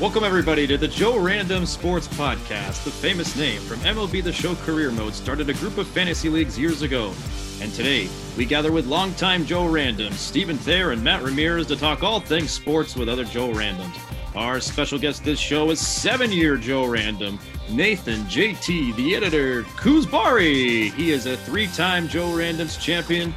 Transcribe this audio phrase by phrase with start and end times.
[0.00, 2.84] Welcome, everybody, to the Joe Random Sports Podcast.
[2.84, 6.58] The famous name from MLB The Show Career Mode started a group of fantasy leagues
[6.58, 7.12] years ago.
[7.60, 12.02] And today, we gather with longtime Joe Randoms, Steven Thayer and Matt Ramirez, to talk
[12.02, 13.94] all things sports with other Joe Randoms.
[14.34, 20.90] Our special guest this show is seven year Joe Random, Nathan JT, the editor, Kuzbari.
[20.94, 23.34] He is a three time Joe Randoms champion,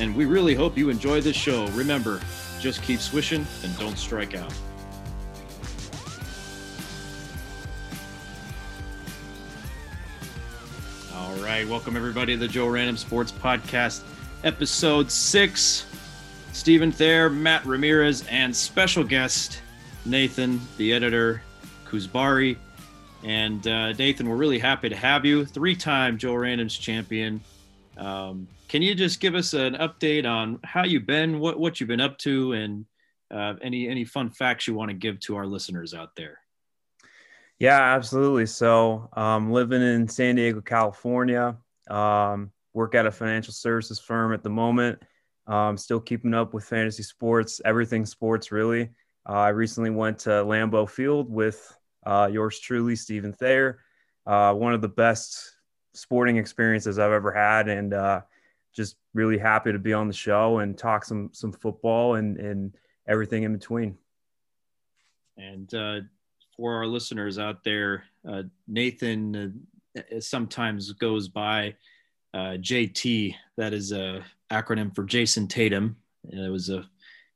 [0.00, 1.68] and we really hope you enjoy this show.
[1.68, 2.20] Remember,
[2.58, 4.52] just keep swishing and don't strike out.
[11.40, 14.02] All right, welcome everybody to the Joe Random Sports Podcast,
[14.44, 15.86] episode six.
[16.52, 19.62] Steven Thayer, Matt Ramirez, and special guest
[20.04, 21.40] Nathan, the editor,
[21.86, 22.58] Kuzbari.
[23.24, 25.46] And uh, Nathan, we're really happy to have you.
[25.46, 27.40] Three time Joe Randoms champion.
[27.96, 31.88] Um, can you just give us an update on how you've been, what, what you've
[31.88, 32.84] been up to, and
[33.30, 36.39] uh, any, any fun facts you want to give to our listeners out there?
[37.60, 38.46] Yeah, absolutely.
[38.46, 41.58] So, um, living in San Diego, California,
[41.90, 44.98] um, work at a financial services firm at the moment.
[45.46, 48.88] Um, still keeping up with fantasy sports, everything sports, really.
[49.28, 53.80] Uh, I recently went to Lambeau Field with uh, yours truly, Steven Thayer.
[54.26, 55.56] Uh, one of the best
[55.92, 58.22] sporting experiences I've ever had, and uh,
[58.72, 62.74] just really happy to be on the show and talk some some football and and
[63.06, 63.98] everything in between.
[65.36, 66.00] And uh,
[66.60, 69.64] for our listeners out there, uh, Nathan
[69.96, 71.74] uh, sometimes goes by
[72.34, 73.34] uh, JT.
[73.56, 75.96] That is a acronym for Jayson Tatum.
[76.30, 76.86] And it was a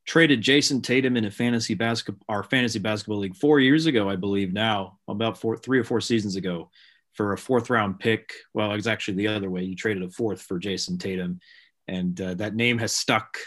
[0.05, 4.15] traded Jayson Tatum in a fantasy basketball, our fantasy basketball league four years ago, I
[4.15, 4.53] believe.
[4.53, 6.69] Now, about four, three or four seasons ago,
[7.13, 8.31] for a fourth round pick.
[8.53, 9.63] Well, it was actually the other way.
[9.63, 11.39] You traded a fourth for Jayson Tatum,
[11.87, 13.37] and uh, that name has stuck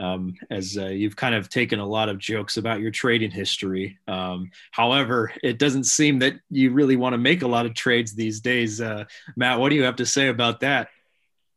[0.00, 3.98] um, as uh, you've kind of taken a lot of jokes about your trading history.
[4.08, 8.14] Um, however, it doesn't seem that you really want to make a lot of trades
[8.14, 8.80] these days.
[8.80, 9.04] Uh,
[9.36, 10.88] Matt, what do you have to say about that?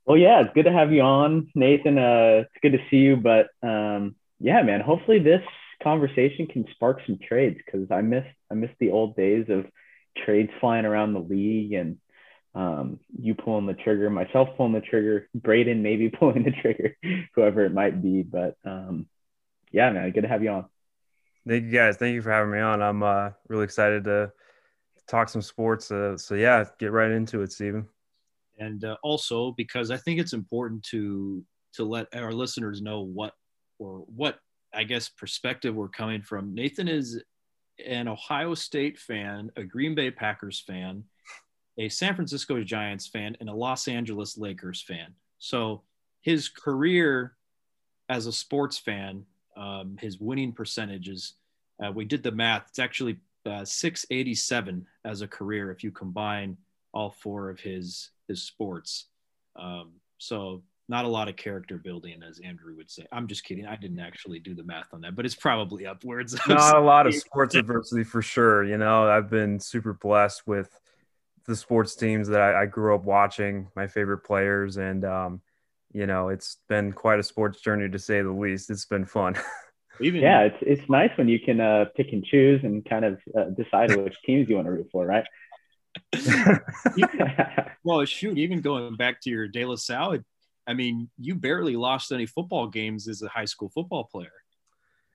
[0.06, 1.98] Well, yeah, it's good to have you on, Nathan.
[1.98, 3.16] Uh, it's good to see you.
[3.16, 5.42] But um, yeah, man, hopefully this
[5.82, 9.66] conversation can spark some trades because I miss I miss the old days of
[10.18, 11.98] trades flying around the league and
[12.56, 16.96] um, you pulling the trigger, myself pulling the trigger, Braden maybe pulling the trigger,
[17.36, 18.22] whoever it might be.
[18.24, 19.08] But um,
[19.72, 20.66] yeah, man, good to have you on.
[21.48, 21.98] Thank you guys.
[21.98, 22.82] Thank you for having me on.
[22.82, 24.32] I'm uh, really excited to
[25.08, 25.92] talk some sports.
[25.92, 27.88] Uh, so yeah, get right into it, Steven.
[28.60, 31.44] And uh, also because I think it's important to
[31.74, 33.34] to let our listeners know what
[33.80, 34.38] or what
[34.74, 36.54] I guess perspective we're coming from.
[36.54, 37.22] Nathan is
[37.84, 41.04] an Ohio State fan, a Green Bay Packers fan,
[41.78, 45.14] a San Francisco Giants fan and a Los Angeles Lakers fan.
[45.40, 45.82] So
[46.22, 47.36] his career
[48.10, 49.26] as a sports fan,
[49.58, 51.34] um, his winning percentages,
[51.84, 52.66] uh, we did the math.
[52.70, 56.58] It's actually uh, 687 as a career if you combine
[56.94, 59.08] all four of his his sports.
[59.56, 63.06] Um, so not a lot of character building, as Andrew would say.
[63.12, 63.66] I'm just kidding.
[63.66, 66.36] I didn't actually do the math on that, but it's probably upwards.
[66.48, 68.64] Not a lot of sports adversity for sure.
[68.64, 70.78] You know, I've been super blessed with
[71.46, 75.42] the sports teams that I, I grew up watching, my favorite players, and um,
[75.94, 78.70] you know, it's been quite a sports journey to say the least.
[78.70, 79.36] It's been fun.
[80.02, 83.20] Even, yeah, it's it's nice when you can uh, pick and choose and kind of
[83.38, 85.26] uh, decide which teams you want to root for, right?
[87.84, 90.20] well, shoot, even going back to your De La Salle,
[90.66, 94.32] I mean, you barely lost any football games as a high school football player.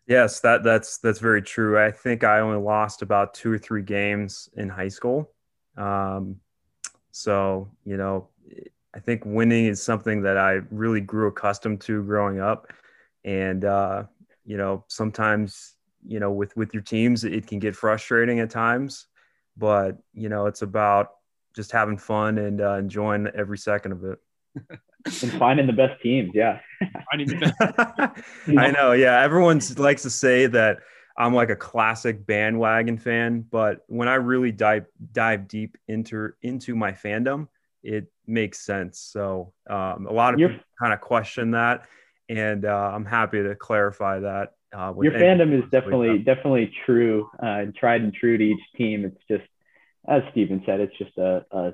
[0.07, 1.79] Yes, that that's that's very true.
[1.79, 5.33] I think I only lost about two or three games in high school.
[5.79, 6.41] Um,
[7.13, 8.29] so, you know,
[8.95, 12.73] I think winning is something that I really grew accustomed to growing up.
[13.25, 14.05] And, uh,
[14.45, 15.75] you know, sometimes,
[16.07, 19.07] you know, with, with your teams, it can get frustrating at times,
[19.57, 21.11] but, you know, it's about
[21.55, 24.19] just having fun and uh, enjoying every second of it.
[25.23, 26.31] and finding the best teams.
[26.35, 26.61] Yeah.
[27.13, 28.93] I know.
[28.93, 29.21] Yeah.
[29.23, 30.79] Everyone likes to say that
[31.19, 36.77] I'm like a classic bandwagon fan, but when I really dive dive deep into into
[36.77, 37.49] my fandom,
[37.83, 39.01] it makes sense.
[39.01, 41.89] So um, a lot of You're, people kind of question that,
[42.29, 44.53] and uh, I'm happy to clarify that.
[44.73, 49.05] Uh, your fandom is definitely definitely true, uh, tried and true to each team.
[49.05, 49.51] It's just
[50.07, 51.73] as Steven said, it's just a a,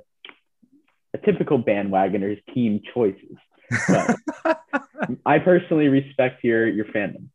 [1.13, 3.37] a typical bandwagoner's team choices.
[5.27, 7.29] I personally respect your your fandom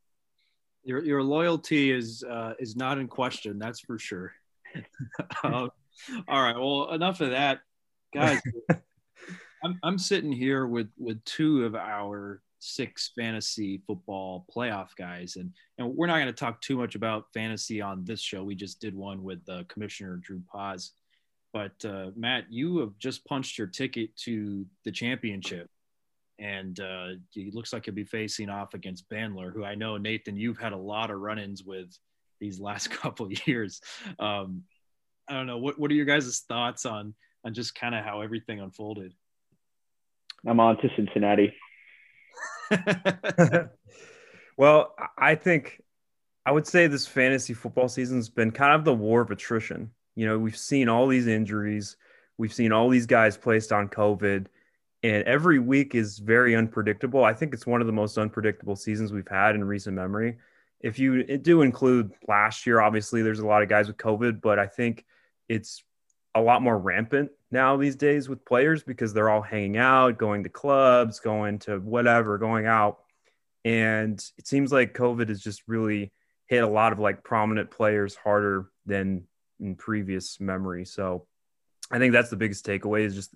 [0.89, 3.59] your your loyalty is uh, is not in question.
[3.59, 4.33] That's for sure.
[5.43, 5.69] um,
[6.27, 6.57] all right.
[6.57, 7.59] Well, enough of that,
[8.13, 8.41] guys.
[9.63, 15.37] I'm I'm sitting here with with two of our six fantasy football playoff guys.
[15.37, 18.43] And, and we're not going to talk too much about fantasy on this show.
[18.43, 20.91] We just did one with uh, Commissioner Drew Paz.
[21.53, 25.69] But uh, Matt, you have just punched your ticket to the championship.
[26.39, 30.37] And uh, it looks like he'll be facing off against Bandler, who I know, Nathan,
[30.37, 31.89] you've had a lot of run ins with
[32.39, 33.81] these last couple years.
[34.17, 34.63] Um,
[35.27, 35.57] I don't know.
[35.57, 37.13] What, what are your guys' thoughts on,
[37.43, 39.13] on just kind of how everything unfolded?
[40.47, 41.53] I'm on to Cincinnati.
[44.57, 45.81] well, I think
[46.45, 49.91] I would say this fantasy football season's been kind of the war of attrition.
[50.15, 51.97] You know, we've seen all these injuries,
[52.37, 54.47] we've seen all these guys placed on COVID,
[55.03, 57.23] and every week is very unpredictable.
[57.23, 60.37] I think it's one of the most unpredictable seasons we've had in recent memory.
[60.81, 64.59] If you do include last year, obviously there's a lot of guys with COVID, but
[64.59, 65.05] I think
[65.47, 65.83] it's
[66.35, 70.43] a lot more rampant now these days with players because they're all hanging out, going
[70.43, 72.99] to clubs, going to whatever, going out.
[73.65, 76.11] And it seems like COVID has just really
[76.47, 79.23] hit a lot of like prominent players harder than
[79.59, 80.85] in previous memory.
[80.85, 81.25] So
[81.91, 83.33] I think that's the biggest takeaway is just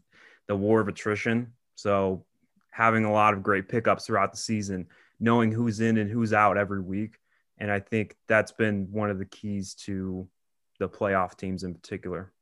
[0.47, 1.53] the war of attrition.
[1.75, 2.25] So
[2.71, 4.87] having a lot of great pickups throughout the season,
[5.19, 7.19] knowing who's in and who's out every week.
[7.59, 10.27] And I think that's been one of the keys to
[10.79, 12.33] the playoff teams in particular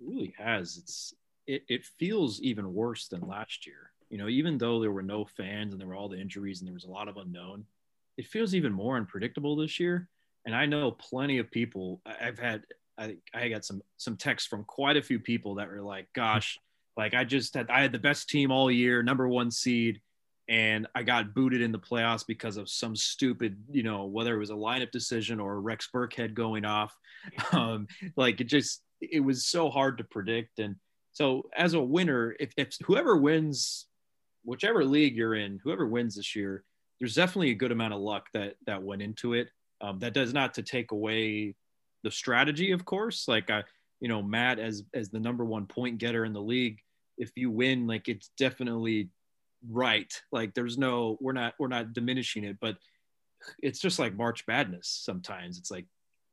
[0.00, 0.78] really has.
[0.78, 1.14] It's
[1.46, 3.92] it, it feels even worse than last year.
[4.08, 6.66] You know, even though there were no fans and there were all the injuries and
[6.66, 7.64] there was a lot of unknown,
[8.16, 10.08] it feels even more unpredictable this year.
[10.46, 12.00] And I know plenty of people.
[12.06, 12.64] I've had
[12.98, 16.58] I I got some some texts from quite a few people that were like, "Gosh,
[16.96, 20.00] like I just had I had the best team all year, number one seed."
[20.50, 24.38] and I got booted in the playoffs because of some stupid, you know, whether it
[24.38, 26.94] was a lineup decision or Rex Burkhead going off.
[27.52, 30.58] Um, like it just, it was so hard to predict.
[30.58, 30.76] And
[31.12, 33.86] so as a winner, if, if whoever wins,
[34.44, 36.64] whichever league you're in, whoever wins this year,
[36.98, 39.48] there's definitely a good amount of luck that that went into it.
[39.80, 41.54] Um, that does not to take away
[42.02, 43.28] the strategy, of course.
[43.28, 43.64] Like I,
[44.00, 46.80] you know, Matt as as the number one point getter in the league,
[47.18, 49.10] if you win, like it's definitely
[49.68, 50.12] right.
[50.32, 52.76] Like there's no, we're not we're not diminishing it, but
[53.62, 54.88] it's just like March Madness.
[54.88, 55.86] Sometimes it's like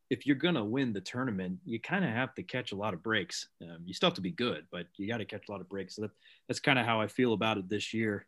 [0.09, 3.03] if you're gonna win the tournament, you kind of have to catch a lot of
[3.03, 3.49] breaks.
[3.61, 5.69] Um, you still have to be good, but you got to catch a lot of
[5.69, 5.95] breaks.
[5.97, 6.11] So that,
[6.47, 8.25] that's kind of how I feel about it this year.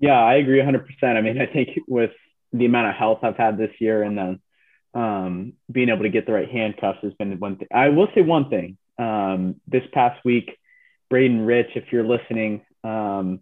[0.00, 0.86] Yeah, I agree 100%.
[1.02, 2.12] I mean, I think with
[2.52, 4.40] the amount of health I've had this year and then
[4.94, 7.68] um, being able to get the right handcuffs has been one thing.
[7.72, 8.76] I will say one thing.
[8.98, 10.58] Um, this past week,
[11.08, 13.40] Braden Rich, if you're listening, um,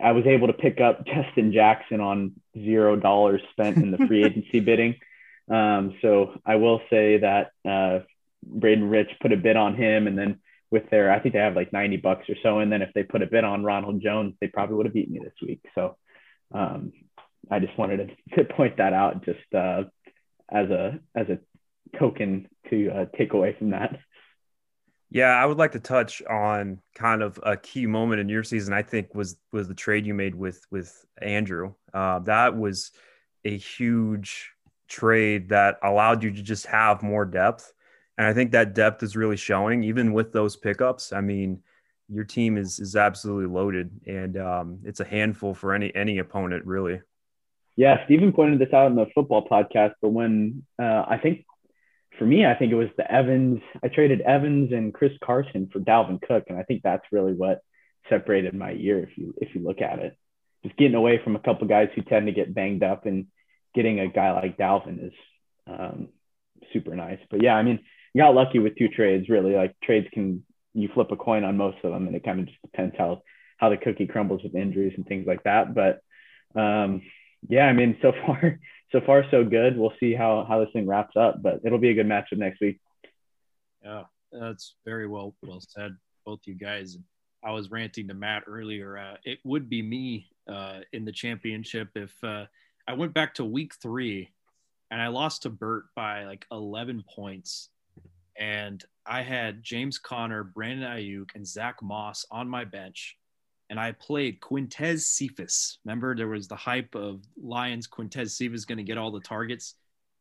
[0.00, 4.24] I was able to pick up Justin Jackson on zero dollars spent in the free
[4.26, 4.96] agency bidding.
[5.50, 8.00] Um, so I will say that uh,
[8.44, 10.40] Braden Rich put a bid on him, and then
[10.70, 12.58] with their, I think they have like 90 bucks or so.
[12.58, 15.10] And then if they put a bid on Ronald Jones, they probably would have beat
[15.10, 15.60] me this week.
[15.74, 15.96] So
[16.52, 16.92] um,
[17.50, 19.84] I just wanted to, to point that out just uh,
[20.50, 21.38] as a as a
[21.98, 23.98] token to uh, take away from that.
[25.10, 28.74] Yeah, I would like to touch on kind of a key moment in your season.
[28.74, 31.74] I think was was the trade you made with with Andrew.
[31.94, 32.90] Uh, that was
[33.44, 34.50] a huge
[34.88, 37.72] trade that allowed you to just have more depth.
[38.18, 41.12] And I think that depth is really showing, even with those pickups.
[41.12, 41.62] I mean,
[42.08, 46.64] your team is is absolutely loaded, and um, it's a handful for any any opponent,
[46.64, 47.00] really.
[47.76, 51.44] Yeah, Stephen pointed this out in the football podcast, but when uh, I think
[52.18, 53.60] for me, I think it was the Evans.
[53.84, 57.60] I traded Evans and Chris Carson for Dalvin Cook, and I think that's really what
[58.08, 59.00] separated my year.
[59.00, 60.16] If you if you look at it,
[60.64, 63.26] just getting away from a couple guys who tend to get banged up and
[63.74, 65.12] getting a guy like Dalvin is
[65.66, 66.08] um,
[66.72, 67.18] super nice.
[67.30, 67.80] But yeah, I mean,
[68.14, 69.28] you got lucky with two trades.
[69.28, 72.40] Really, like trades can you flip a coin on most of them, and it kind
[72.40, 73.22] of just depends how
[73.58, 75.74] how the cookie crumbles with injuries and things like that.
[75.74, 76.00] But
[76.58, 77.02] um,
[77.48, 78.58] yeah, I mean, so far
[78.92, 79.76] so far so good.
[79.76, 82.60] We'll see how how this thing wraps up, but it'll be a good matchup next
[82.60, 82.80] week.
[83.82, 86.98] Yeah, that's very well well said, both you guys.
[87.44, 88.98] I was ranting to Matt earlier.
[88.98, 92.46] Uh, it would be me uh, in the championship if uh,
[92.88, 94.30] I went back to week three
[94.90, 97.70] and I lost to Burt by like 11 points.
[98.38, 103.16] And I had James Conner, Brandon Aiyuk, and Zach Moss on my bench.
[103.68, 105.78] And I played Quintez Cephus.
[105.84, 109.74] Remember, there was the hype of Lions Quintez Cephus going to get all the targets.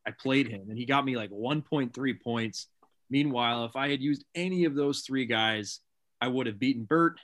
[0.07, 2.67] I played him and he got me like 1.3 points.
[3.09, 5.79] Meanwhile, if I had used any of those three guys,
[6.21, 7.19] I would have beaten Burt.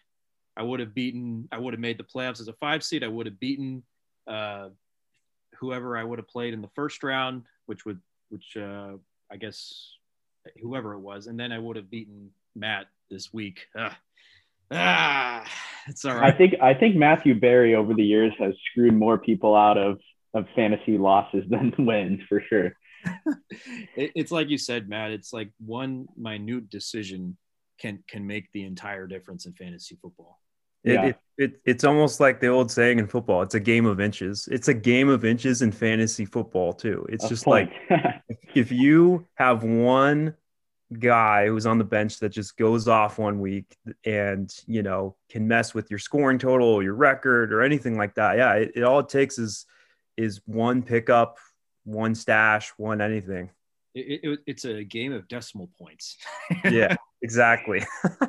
[0.56, 3.04] I would have beaten, I would have made the playoffs as a five seed.
[3.04, 3.84] I would have beaten
[4.28, 4.70] uh,
[5.60, 8.00] whoever I would have played in the first round, which would,
[8.30, 8.94] which uh,
[9.32, 9.96] I guess
[10.62, 13.68] whoever it was, and then I would have beaten Matt this week.
[13.78, 13.94] Ugh.
[14.72, 15.44] Ah,
[15.88, 16.34] it's all right.
[16.34, 20.00] I think I think Matthew Berry over the years has screwed more people out of
[20.34, 22.74] of fantasy losses than wins for sure.
[23.96, 25.12] it, it's like you said, Matt.
[25.12, 27.38] It's like one minute decision
[27.80, 30.40] can can make the entire difference in fantasy football.
[30.84, 31.06] It, yeah.
[31.06, 34.50] it, it, it's almost like the old saying in football it's a game of inches
[34.52, 37.70] it's a game of inches in fantasy football too it's a just point.
[37.92, 38.02] like
[38.56, 40.34] if you have one
[41.00, 45.48] guy who's on the bench that just goes off one week and you know can
[45.48, 48.38] mess with your scoring total or your record or anything like that.
[48.38, 49.66] Yeah it, it all it takes is
[50.18, 51.38] is one pickup
[51.84, 53.50] one stash one anything.
[53.94, 56.18] It, it's a game of decimal points.
[56.66, 57.86] Yeah exactly.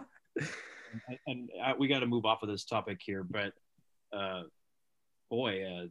[1.09, 3.52] And, and uh, we got to move off of this topic here, but
[4.14, 4.42] uh,
[5.31, 5.87] boy, uh,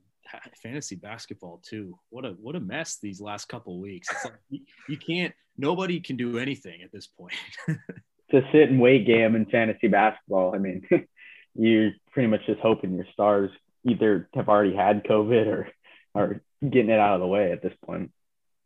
[0.62, 1.98] fantasy basketball too.
[2.10, 4.08] What a what a mess these last couple weeks.
[4.24, 4.60] Like you,
[4.90, 5.34] you, can't.
[5.58, 7.34] Nobody can do anything at this point.
[7.68, 10.56] to sit and wait game in fantasy basketball.
[10.56, 10.88] I mean,
[11.56, 13.52] you're pretty much just hoping your stars
[13.86, 15.68] either have already had COVID or
[16.16, 18.12] are getting it out of the way at this point.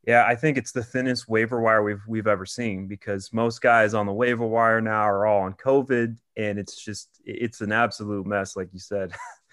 [0.05, 3.95] Yeah, I think it's the thinnest waiver wire we've we've ever seen because most guys
[3.95, 8.27] on the waiver wire now are all on COVID, and it's just it's an absolute
[8.27, 9.11] mess, like you said.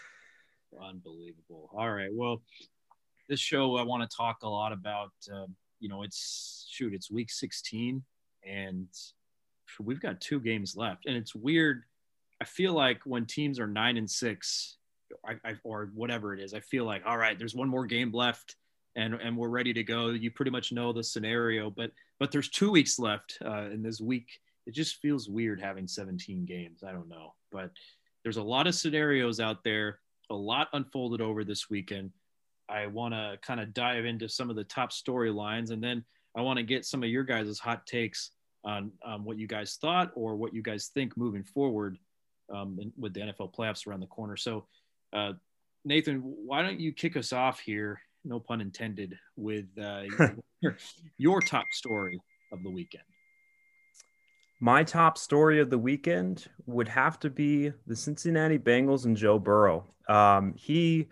[0.81, 1.71] Unbelievable.
[1.75, 2.43] All right, well,
[3.29, 5.13] this show I want to talk a lot about.
[5.33, 5.47] Uh,
[5.81, 8.03] you know, it's shoot, it's week 16,
[8.47, 8.89] and
[9.81, 11.83] we've got two games left, and it's weird.
[12.41, 14.77] I feel like when teams are nine and six,
[15.27, 18.13] I, I, or whatever it is, I feel like all right, there's one more game
[18.13, 18.57] left
[18.97, 20.11] and and we're ready to go.
[20.11, 24.01] You pretty much know the scenario, but but there's two weeks left uh, in this
[24.01, 24.29] week.
[24.67, 26.85] It just feels weird having 17 games.
[26.87, 27.71] I don't know, but
[28.23, 29.99] there's a lot of scenarios out there.
[30.31, 32.11] A lot unfolded over this weekend.
[32.69, 36.05] I want to kind of dive into some of the top storylines, and then
[36.37, 38.31] I want to get some of your guys' hot takes
[38.65, 41.99] on um, what you guys thought or what you guys think moving forward
[42.55, 44.37] um, with the NFL playoffs around the corner.
[44.37, 44.67] So,
[45.13, 45.33] uh,
[45.85, 50.03] Nathan, why don't you kick us off here no pun intended, with uh,
[50.61, 50.77] your,
[51.19, 52.21] your top story
[52.53, 53.05] of the weekend.
[54.63, 59.41] My top story of the weekend would have to be the Cincinnati Bengals and Joe
[59.41, 59.85] Burrow.
[60.09, 61.09] Um, he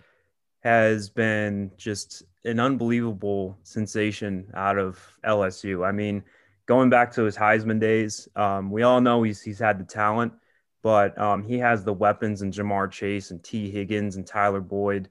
[0.60, 5.84] has been just an unbelievable sensation out of LSU.
[5.84, 6.22] I mean,
[6.66, 10.32] going back to his Heisman days, um, we all know he's he's had the talent,
[10.80, 15.08] but um, he has the weapons in Ja'Marr Chase and Tee Higgins and Tyler Boyd.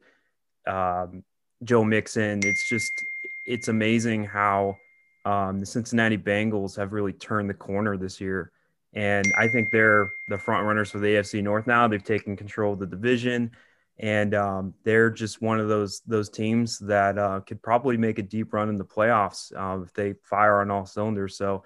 [0.65, 1.25] Um,
[1.65, 2.39] Joe Mixon.
[2.45, 3.03] It's just
[3.45, 4.77] it's amazing how
[5.25, 8.51] um, the Cincinnati Bengals have really turned the corner this year,
[8.93, 11.87] and I think they're the front runners for the AFC North now.
[11.87, 13.51] They've taken control of the division,
[13.99, 18.23] and um, they're just one of those those teams that uh, could probably make a
[18.23, 21.37] deep run in the playoffs uh, if they fire on all cylinders.
[21.37, 21.63] So,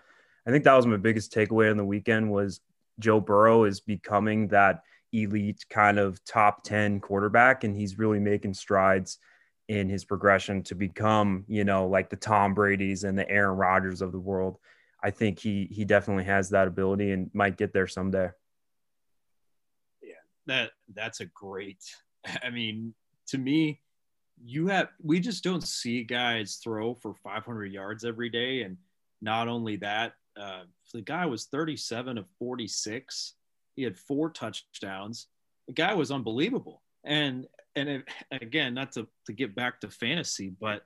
[0.47, 2.59] I think that was my biggest takeaway on the weekend was
[2.99, 4.81] Joe Burrow is becoming that
[5.11, 9.19] elite kind of top ten quarterback, and he's really making strides
[9.79, 14.01] in his progression to become, you know, like the Tom Brady's and the Aaron Rodgers
[14.01, 14.57] of the world.
[15.03, 18.29] I think he he definitely has that ability and might get there someday.
[20.01, 20.13] Yeah,
[20.45, 21.83] that that's a great.
[22.43, 22.93] I mean,
[23.27, 23.81] to me,
[24.43, 28.77] you have we just don't see guys throw for 500 yards every day, and
[29.21, 30.63] not only that, uh,
[30.93, 33.33] the guy was 37 of 46.
[33.75, 35.27] He had four touchdowns.
[35.67, 40.51] The guy was unbelievable, and and it, again, not to, to get back to fantasy,
[40.59, 40.83] but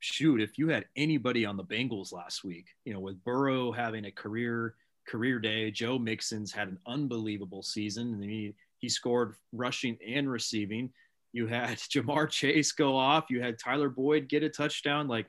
[0.00, 4.04] shoot, if you had anybody on the Bengals last week, you know, with Burrow having
[4.04, 4.74] a career
[5.08, 8.14] career day, Joe Mixon's had an unbelievable season.
[8.14, 10.90] and he he scored rushing and receiving.
[11.32, 13.26] You had Ja'Marr Chase go off.
[13.30, 15.08] You had Tyler Boyd get a touchdown.
[15.08, 15.26] Like,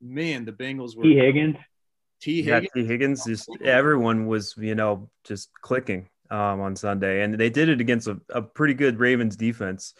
[0.00, 1.04] man, the Bengals were.
[1.04, 1.56] Tee Higgins.
[2.20, 2.68] Tee Higgins.
[2.74, 3.24] Yeah, Tee Higgins.
[3.26, 8.08] Just everyone was, you know, just clicking um, on Sunday, and they did it against
[8.08, 9.94] a, a pretty good Ravens defense.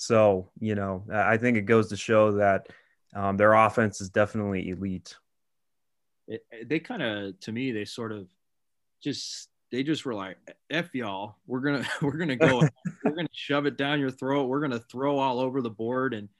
[0.00, 2.68] So, you know, I think it goes to show that
[3.14, 5.14] um, their offense is definitely elite.
[6.26, 8.26] It, they kind of, to me, they sort of
[9.02, 10.38] just they just were like,
[10.70, 12.62] "F y'all, we're gonna we're gonna go,
[13.04, 16.30] we're gonna shove it down your throat, we're gonna throw all over the board," and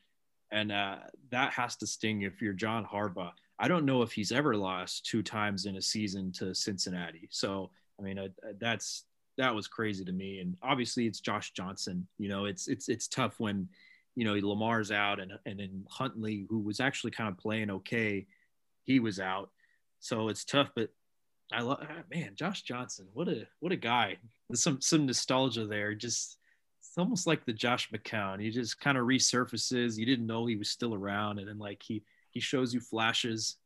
[0.50, 0.96] and uh,
[1.30, 3.32] that has to sting if you're John Harbaugh.
[3.58, 7.28] I don't know if he's ever lost two times in a season to Cincinnati.
[7.30, 9.04] So I mean, uh, that's
[9.40, 10.40] that was crazy to me.
[10.40, 12.06] And obviously, it's Josh Johnson.
[12.18, 13.68] You know, it's it's it's tough when
[14.14, 18.26] you know Lamar's out and and then Huntley, who was actually kind of playing okay,
[18.84, 19.50] he was out.
[19.98, 20.68] So it's tough.
[20.76, 20.90] But
[21.52, 23.06] I love ah, man, Josh Johnson.
[23.14, 24.18] What a what a guy.
[24.48, 25.94] There's some some nostalgia there.
[25.94, 26.36] Just
[26.80, 28.42] it's almost like the Josh McCown.
[28.42, 29.96] He just kind of resurfaces.
[29.96, 33.56] You didn't know he was still around, and then like he he shows you flashes.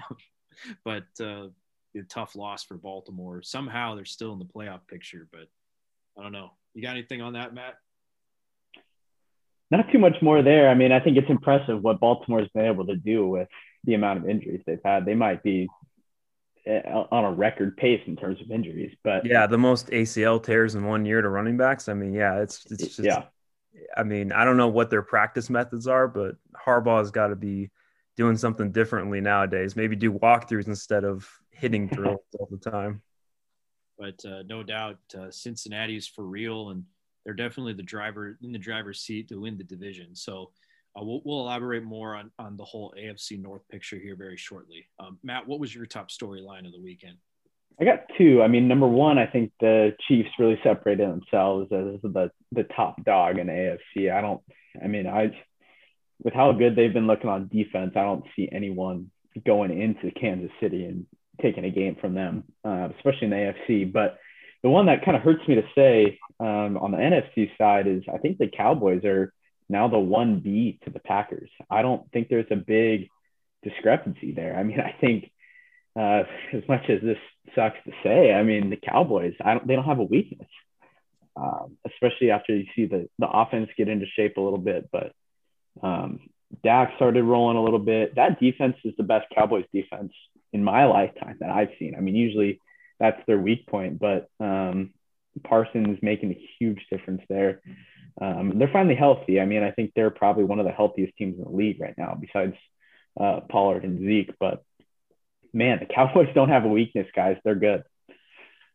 [0.84, 1.48] but uh,
[2.00, 3.42] a tough loss for Baltimore.
[3.42, 5.48] Somehow they're still in the playoff picture, but
[6.18, 6.50] I don't know.
[6.74, 7.74] You got anything on that, Matt?
[9.70, 10.68] Not too much more there.
[10.68, 13.48] I mean, I think it's impressive what Baltimore's been able to do with
[13.84, 15.06] the amount of injuries they've had.
[15.06, 15.68] They might be
[16.66, 20.74] eh, on a record pace in terms of injuries, but yeah, the most ACL tears
[20.74, 21.88] in one year to running backs.
[21.88, 23.24] I mean, yeah, it's it's just yeah.
[23.96, 27.70] I mean, I don't know what their practice methods are, but Harbaugh's got to be
[28.16, 29.74] doing something differently nowadays.
[29.74, 31.28] Maybe do walkthroughs instead of
[31.62, 33.00] hitting drills all the time.
[33.98, 36.82] But uh, no doubt, uh, is for real, and
[37.24, 40.16] they're definitely the driver in the driver's seat to win the division.
[40.16, 40.50] So
[40.96, 44.88] uh, we'll, we'll, elaborate more on on the whole AFC North picture here very shortly.
[44.98, 47.18] Um, Matt, what was your top storyline of the weekend?
[47.80, 48.42] I got two.
[48.42, 53.04] I mean, number one, I think the Chiefs really separated themselves as the the top
[53.04, 54.10] dog in AFC.
[54.10, 54.40] I don't.
[54.82, 55.30] I mean, I
[56.24, 59.10] with how good they've been looking on defense, I don't see anyone
[59.46, 61.06] going into Kansas City and
[61.40, 63.92] taking a game from them, uh, especially in the AFC.
[63.92, 64.18] But
[64.62, 68.02] the one that kind of hurts me to say um, on the NFC side is
[68.12, 69.32] I think the Cowboys are
[69.68, 71.50] now the one B to the Packers.
[71.70, 73.08] I don't think there's a big
[73.62, 74.56] discrepancy there.
[74.56, 75.30] I mean, I think
[75.98, 77.18] uh, as much as this
[77.54, 80.48] sucks to say, I mean the Cowboys, I don't, they don't have a weakness,
[81.36, 84.88] um, especially after you see the the offense get into shape a little bit.
[84.92, 85.12] But
[85.82, 86.20] um,
[86.62, 88.14] Dak started rolling a little bit.
[88.16, 90.12] That defense is the best Cowboys defense
[90.52, 91.94] in my lifetime that I've seen.
[91.96, 92.60] I mean, usually
[93.00, 94.92] that's their weak point, but um,
[95.44, 97.60] Parsons making a huge difference there.
[98.20, 99.40] Um, they're finally healthy.
[99.40, 101.94] I mean, I think they're probably one of the healthiest teams in the league right
[101.96, 102.54] now, besides
[103.18, 104.34] uh, Pollard and Zeke.
[104.38, 104.62] But
[105.52, 107.38] man, the Cowboys don't have a weakness, guys.
[107.44, 107.84] They're good.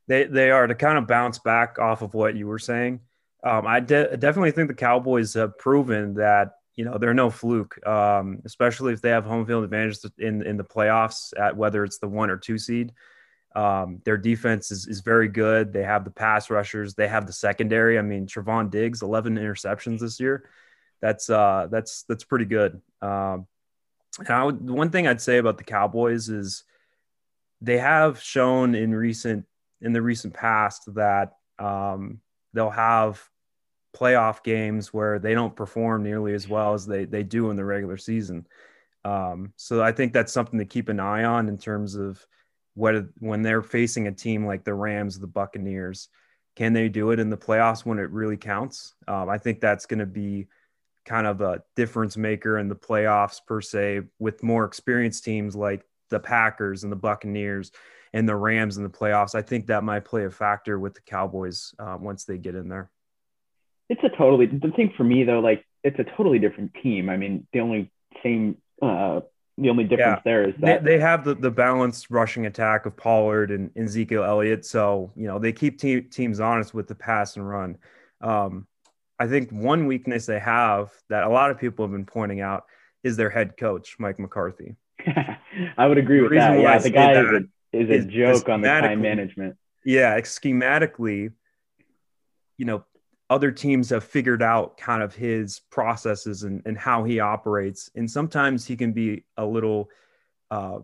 [0.08, 3.02] They they are to kind of bounce back off of what you were saying.
[3.44, 7.86] Um, I de- definitely think the Cowboys have proven that you know they're no fluke,
[7.86, 11.98] um, especially if they have home field advantage in in the playoffs at whether it's
[11.98, 12.94] the one or two seed.
[13.56, 15.74] Um, their defense is, is very good.
[15.74, 16.94] They have the pass rushers.
[16.94, 17.98] They have the secondary.
[17.98, 20.48] I mean, Trevon Diggs, 11 interceptions this year.
[21.02, 22.80] That's uh, that's that's pretty good.
[23.02, 23.48] Um,
[24.20, 26.64] and I would, one thing I'd say about the Cowboys is
[27.60, 29.46] they have shown in recent
[29.82, 32.22] in the recent past that um,
[32.54, 33.24] they'll have
[33.96, 37.66] playoff games where they don't perform nearly as well as they they do in the
[37.66, 38.46] regular season.
[39.06, 42.26] Um, so I think that's something to keep an eye on in terms of
[42.76, 46.10] what when they're facing a team like the Rams, the Buccaneers,
[46.56, 48.94] can they do it in the playoffs when it really counts?
[49.08, 50.48] Um, I think that's going to be
[51.06, 55.86] kind of a difference maker in the playoffs per se with more experienced teams like
[56.10, 57.72] the Packers and the Buccaneers
[58.14, 59.34] and the Rams in the playoffs.
[59.34, 62.68] I think that might play a factor with the Cowboys uh, once they get in
[62.68, 62.92] there
[63.90, 65.40] it's a totally the thing for me though.
[65.40, 67.10] Like it's a totally different team.
[67.10, 67.92] I mean, the only
[68.24, 69.22] same uh,
[69.58, 70.32] the only difference yeah.
[70.32, 73.88] there is that they, they have the, the balanced rushing attack of Pollard and, and
[73.88, 74.66] Ezekiel Elliott.
[74.66, 77.78] So, you know, they keep te- teams honest with the pass and run.
[78.22, 78.68] Um,
[79.20, 82.66] I think one weakness they have that a lot of people have been pointing out
[83.04, 84.76] is their head coach, Mike McCarthy.
[85.78, 86.60] I would agree the with that.
[86.60, 87.38] Yeah, the guy is a,
[87.74, 89.56] is a is, joke on the time management.
[89.84, 91.32] Yeah, schematically,
[92.58, 92.86] you know,
[93.30, 97.90] other teams have figured out kind of his processes and, and how he operates.
[97.96, 99.90] And sometimes he can be a little
[100.50, 100.80] uh,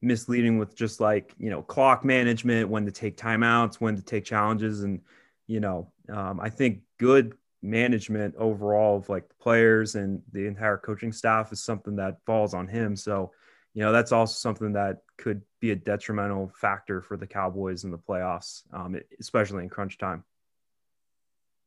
[0.00, 4.24] misleading with just like, you know, clock management, when to take timeouts, when to take
[4.24, 4.82] challenges.
[4.82, 5.02] And,
[5.46, 10.78] you know, um, I think good management overall of like the players and the entire
[10.78, 12.96] coaching staff is something that falls on him.
[12.96, 13.32] So,
[13.74, 17.90] you know, that's also something that could be a detrimental factor for the Cowboys in
[17.90, 20.24] the playoffs, um, especially in crunch time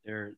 [0.06, 0.34] there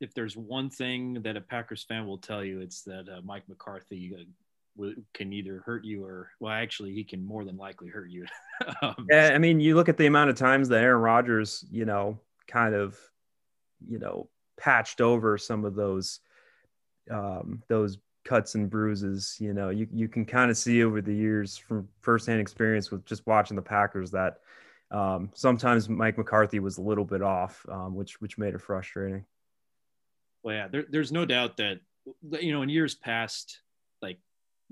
[0.00, 3.48] if there's one thing that a Packers fan will tell you, it's that uh, Mike
[3.48, 8.10] McCarthy uh, can either hurt you or, well, actually, he can more than likely hurt
[8.10, 8.26] you.
[8.82, 11.84] um, yeah, I mean, you look at the amount of times that Aaron Rodgers, you
[11.84, 12.98] know, kind of,
[13.86, 16.20] you know, patched over some of those,
[17.10, 19.36] um, those cuts and bruises.
[19.40, 23.04] You know, you you can kind of see over the years from firsthand experience with
[23.06, 24.40] just watching the Packers that
[24.90, 29.24] um, sometimes Mike McCarthy was a little bit off, um, which which made it frustrating.
[30.42, 31.80] Well, yeah, there, there's no doubt that
[32.40, 33.60] you know in years past,
[34.00, 34.18] like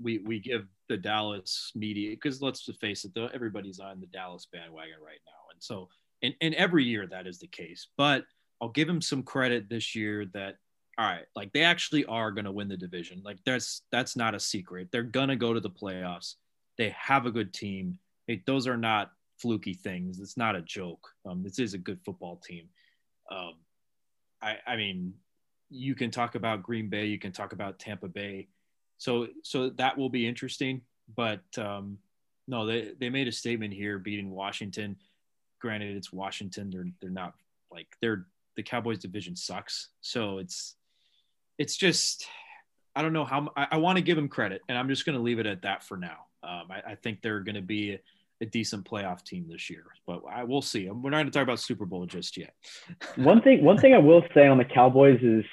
[0.01, 4.47] we we give the Dallas media because let's face it, though everybody's on the Dallas
[4.51, 5.89] bandwagon right now, and so
[6.21, 7.87] and, and every year that is the case.
[7.97, 8.23] But
[8.61, 10.55] I'll give him some credit this year that
[10.97, 13.21] all right, like they actually are going to win the division.
[13.23, 14.89] Like that's that's not a secret.
[14.91, 16.35] They're going to go to the playoffs.
[16.77, 17.99] They have a good team.
[18.45, 20.19] those are not fluky things.
[20.19, 21.07] It's not a joke.
[21.25, 22.69] Um, this is a good football team.
[23.31, 23.53] Um,
[24.41, 25.13] I, I mean,
[25.69, 28.47] you can talk about Green Bay, you can talk about Tampa Bay,
[28.97, 30.81] so so that will be interesting.
[31.15, 31.97] But um,
[32.47, 34.97] no, they they made a statement here beating Washington.
[35.59, 37.33] Granted, it's Washington; they're they're not
[37.71, 39.89] like they're the Cowboys division sucks.
[40.01, 40.75] So it's
[41.57, 42.27] it's just
[42.95, 45.17] I don't know how I, I want to give them credit, and I'm just going
[45.17, 46.27] to leave it at that for now.
[46.43, 47.97] Um, I, I, think they're going to be
[48.41, 50.89] a decent playoff team this year, but I will see.
[50.89, 52.53] We're not going to talk about Super Bowl just yet.
[53.15, 55.45] one thing, one thing I will say on the Cowboys is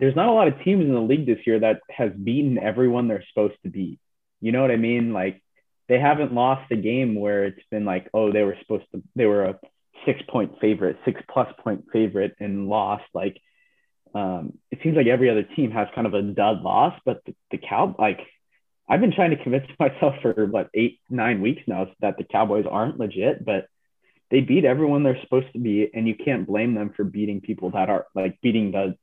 [0.00, 3.08] there's not a lot of teams in the league this year that has beaten everyone
[3.08, 4.00] they're supposed to beat.
[4.40, 5.12] You know what I mean?
[5.12, 5.42] Like
[5.88, 9.26] they haven't lost a game where it's been like, oh, they were supposed to, they
[9.26, 9.58] were a
[10.06, 13.04] six point favorite, six plus point favorite and lost.
[13.14, 13.38] Like
[14.14, 17.34] um, it seems like every other team has kind of a dud loss, but the,
[17.50, 18.20] the cow like
[18.88, 22.66] I've been trying to convince myself for what eight nine weeks now that the Cowboys
[22.70, 23.66] aren't legit, but
[24.30, 27.70] they beat everyone they're supposed to be, and you can't blame them for beating people
[27.70, 28.96] that are like beating the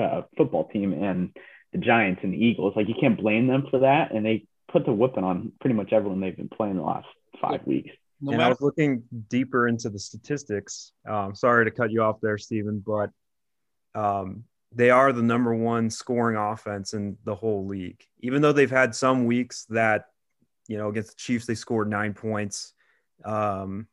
[0.00, 1.36] uh, football team and
[1.72, 2.74] the Giants and the Eagles.
[2.76, 5.92] Like you can't blame them for that, and they put the whipping on pretty much
[5.92, 7.06] everyone they've been playing the last
[7.40, 7.90] five weeks.
[8.20, 10.92] No and I was looking deeper into the statistics.
[11.08, 13.10] Um, sorry to cut you off there, Steven, but
[13.94, 18.04] um, they are the number one scoring offense in the whole league.
[18.20, 20.06] Even though they've had some weeks that,
[20.66, 22.74] you know, against the Chiefs they scored nine points.
[23.24, 23.88] Um,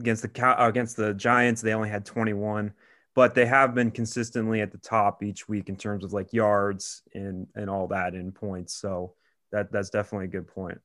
[0.00, 2.72] against the uh, against the Giants they only had 21,
[3.14, 7.02] but they have been consistently at the top each week in terms of like yards
[7.14, 8.74] and and all that in points.
[8.74, 9.14] So
[9.52, 10.80] that that's definitely a good point.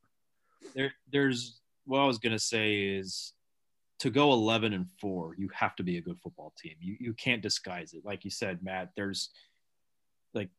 [0.75, 3.33] There, there's what I was gonna say is
[3.99, 6.75] to go 11 and 4 you have to be a good football team.
[6.79, 8.05] You, you can't disguise it.
[8.05, 9.29] Like you said matt there's
[10.33, 10.49] like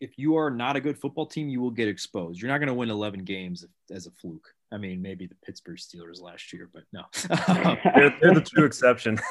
[0.00, 2.40] if you are not a good football team you will get exposed.
[2.40, 4.48] You're not going to win 11 games as a fluke.
[4.72, 7.02] I mean maybe the pittsburgh steelers last year but no.
[7.94, 9.18] They're, they're, the true exception.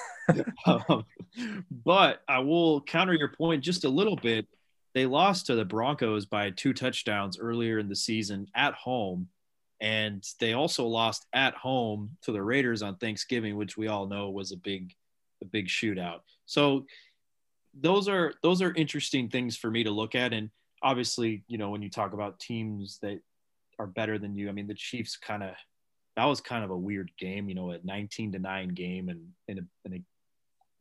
[0.65, 1.03] Um,
[1.83, 4.47] but i will counter your point just a little bit.
[4.93, 9.27] They lost to the broncos by two touchdowns earlier in the season at home
[9.83, 14.29] and they also lost at home to the Raiders on Thanksgiving, which we all know
[14.29, 14.93] was a big,
[15.41, 16.21] a big shootout.
[16.45, 16.85] So
[17.77, 20.31] those are those are interesting things for me to look at.
[20.31, 20.49] And
[20.81, 23.19] obviously, you know, when you talk about teams that
[23.77, 25.49] are better than you, I mean, the Chiefs kind of
[26.15, 29.27] that was kind of a weird game, you know, a 19 to nine game, and
[29.49, 30.01] and, a, and a,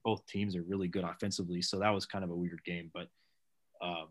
[0.04, 2.88] both teams are really good offensively, so that was kind of a weird game.
[2.94, 3.08] But
[3.84, 4.10] um,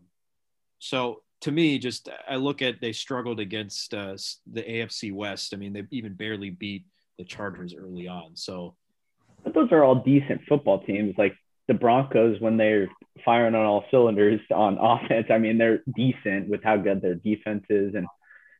[0.80, 4.16] so to me, just I look at they struggled against uh,
[4.50, 5.52] the AFC West.
[5.52, 6.84] I mean, they even barely beat
[7.18, 8.36] the Chargers early on.
[8.36, 8.76] So,
[9.44, 11.14] but those are all decent football teams.
[11.18, 11.34] Like
[11.66, 12.88] the Broncos, when they're
[13.24, 17.64] firing on all cylinders on offense, I mean, they're decent with how good their defense
[17.68, 17.94] is.
[17.94, 18.06] And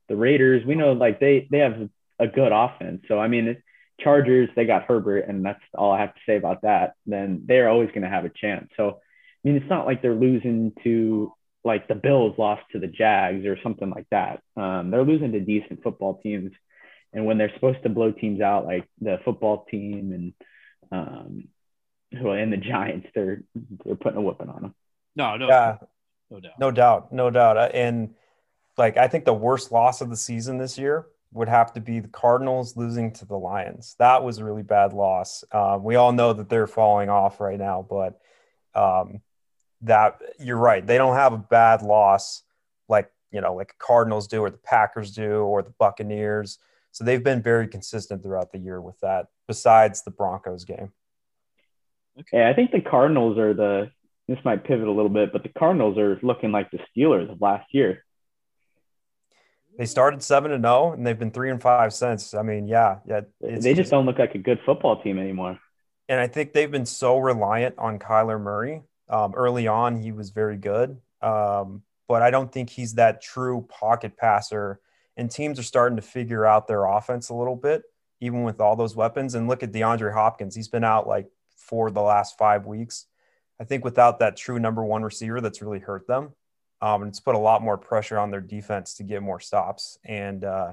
[0.09, 3.03] the Raiders, we know like they they have a good offense.
[3.07, 3.63] So I mean,
[4.01, 6.95] Chargers, they got Herbert, and that's all I have to say about that.
[7.07, 8.71] Then they're always going to have a chance.
[8.77, 11.33] So I mean, it's not like they're losing to
[11.65, 14.43] like the Bills lost to the Jags or something like that.
[14.57, 16.53] Um, they're losing to decent football teams,
[17.13, 20.35] and when they're supposed to blow teams out like the football team and
[20.91, 21.49] um,
[22.19, 23.43] who and the Giants, they're
[23.85, 24.75] they're putting a whooping on them.
[25.15, 25.77] No, no, yeah,
[26.31, 27.57] no doubt, no doubt, no doubt.
[27.57, 28.15] Uh, and
[28.77, 32.01] like I think the worst loss of the season this year would have to be
[32.01, 33.97] the Cardinals losing to the Lions.
[33.99, 35.45] That was a really bad loss.
[35.53, 38.21] Um, we all know that they're falling off right now, but
[38.75, 39.21] um,
[39.83, 40.87] that you're right.
[40.87, 42.43] They don't have a bad loss
[42.89, 46.59] like, you know, like Cardinals do or the Packers do or the Buccaneers.
[46.93, 50.93] So they've been very consistent throughout the year with that, besides the Broncos game.
[52.19, 52.39] Okay.
[52.39, 53.91] Yeah, I think the Cardinals are the
[54.29, 57.41] this might pivot a little bit, but the Cardinals are looking like the Steelers of
[57.41, 58.05] last year.
[59.79, 62.35] They started seven and zero, oh, and they've been three and five since.
[62.35, 63.23] I mean, yeah, yeah.
[63.41, 65.59] They just don't look like a good football team anymore.
[66.09, 70.31] And I think they've been so reliant on Kyler Murray um, early on, he was
[70.31, 74.81] very good, um, but I don't think he's that true pocket passer.
[75.19, 77.83] And teams are starting to figure out their offense a little bit,
[78.21, 79.35] even with all those weapons.
[79.35, 83.07] And look at DeAndre Hopkins; he's been out like for the last five weeks.
[83.61, 86.31] I think without that true number one receiver, that's really hurt them.
[86.81, 89.99] Um, and it's put a lot more pressure on their defense to get more stops.
[90.05, 90.73] And uh,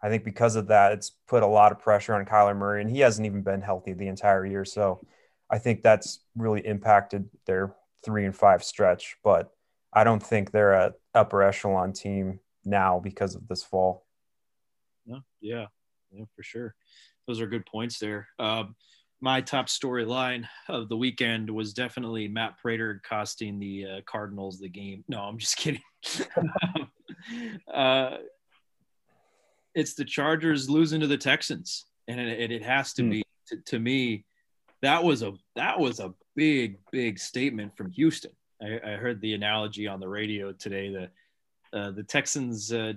[0.00, 2.88] I think because of that, it's put a lot of pressure on Kyler Murray, and
[2.88, 4.64] he hasn't even been healthy the entire year.
[4.64, 5.04] So
[5.50, 9.50] I think that's really impacted their three and five stretch, but
[9.92, 14.06] I don't think they're a upper echelon team now because of this fall.
[15.06, 15.66] No, yeah,
[16.12, 16.74] yeah, for sure.
[17.26, 18.28] Those are good points there.
[18.38, 18.76] Um,
[19.20, 24.68] my top storyline of the weekend was definitely Matt Prater costing the uh, Cardinals the
[24.68, 25.04] game.
[25.08, 25.82] No, I'm just kidding.
[27.72, 28.16] uh,
[29.74, 33.10] it's the Chargers losing to the Texans, and it, it has to mm.
[33.10, 34.24] be to, to me
[34.82, 38.32] that was a that was a big big statement from Houston.
[38.62, 40.92] I, I heard the analogy on the radio today.
[40.92, 41.10] that
[41.72, 42.94] uh, the Texans uh,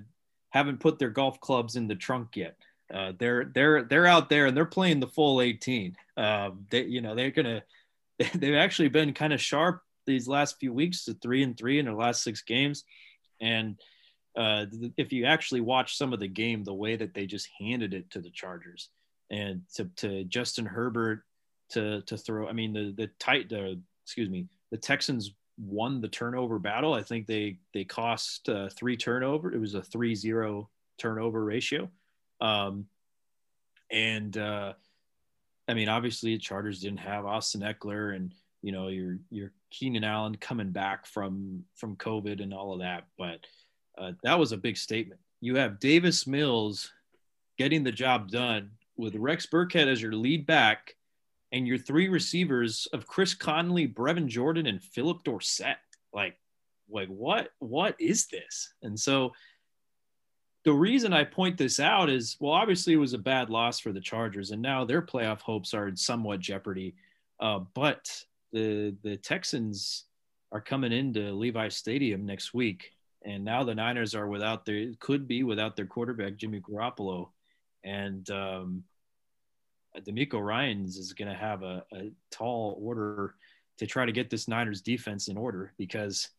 [0.50, 2.58] haven't put their golf clubs in the trunk yet.
[2.94, 5.96] Uh, they're they're they're out there and they're playing the full 18.
[6.18, 7.64] Um, they you know they're gonna
[8.36, 11.86] they've actually been kind of sharp these last few weeks to three and three in
[11.86, 12.84] their last six games.
[13.42, 13.80] And
[14.38, 14.66] uh,
[14.98, 18.10] if you actually watch some of the game, the way that they just handed it
[18.12, 18.90] to the Chargers
[19.30, 21.24] and to, to Justin Herbert
[21.74, 26.08] to to throw, I mean the the tight the excuse me the Texans won the
[26.08, 26.94] turnover battle.
[26.94, 29.54] I think they they cost uh, three turnover.
[29.54, 31.90] It was a three zero turnover ratio.
[32.42, 32.86] Um,
[33.92, 34.74] and uh,
[35.68, 40.04] I mean, obviously, the Chargers didn't have Austin Ekeler and you know your your Keenan
[40.04, 43.40] Allen coming back from from COVID and all of that, but
[43.98, 45.20] uh, that was a big statement.
[45.42, 46.92] You have Davis Mills
[47.58, 50.96] getting the job done with Rex Burkhead as your lead back,
[51.54, 55.78] and your three receivers of Chris Conley, Brevin Jordan, and Phillip Dorsett.
[56.12, 56.36] Like,
[56.90, 58.74] like what what is this?
[58.82, 59.32] And so
[60.66, 63.92] the reason I point this out is well, obviously it was a bad loss for
[63.92, 66.96] the Chargers, and now their playoff hopes are in somewhat jeopardy.
[67.40, 68.10] Uh, but
[68.52, 70.06] the the Texans
[70.52, 72.92] are coming into Levi Stadium next week,
[73.24, 77.30] and now the Niners are without their could be without their quarterback Jimmy Garoppolo,
[77.84, 78.84] and um,
[80.02, 83.36] DeMeco Ryans is going to have a, a, tall order
[83.78, 86.30] to try to get this Niners defense in order because,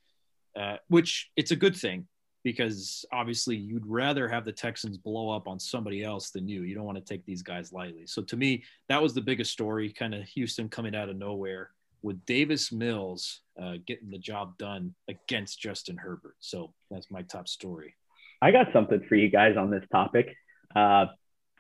[0.59, 2.07] uh, which it's a good thing
[2.43, 6.63] because obviously you'd rather have the Texans blow up on somebody else than you.
[6.63, 8.07] You don't want to take these guys lightly.
[8.07, 11.71] So to me, that was the biggest story, kind of Houston coming out of nowhere
[12.03, 16.37] with Davis Mills uh, getting the job done against Justin Herbert.
[16.41, 17.95] So that's my top story.
[18.43, 20.37] I got something for you guys on this topic.
[20.77, 21.07] Uh,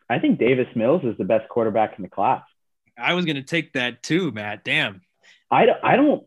[0.09, 2.43] I think Davis Mills is the best quarterback in the class.
[2.99, 4.65] I was going to take that too, Matt.
[4.65, 5.01] Damn.
[5.51, 6.25] I, I don't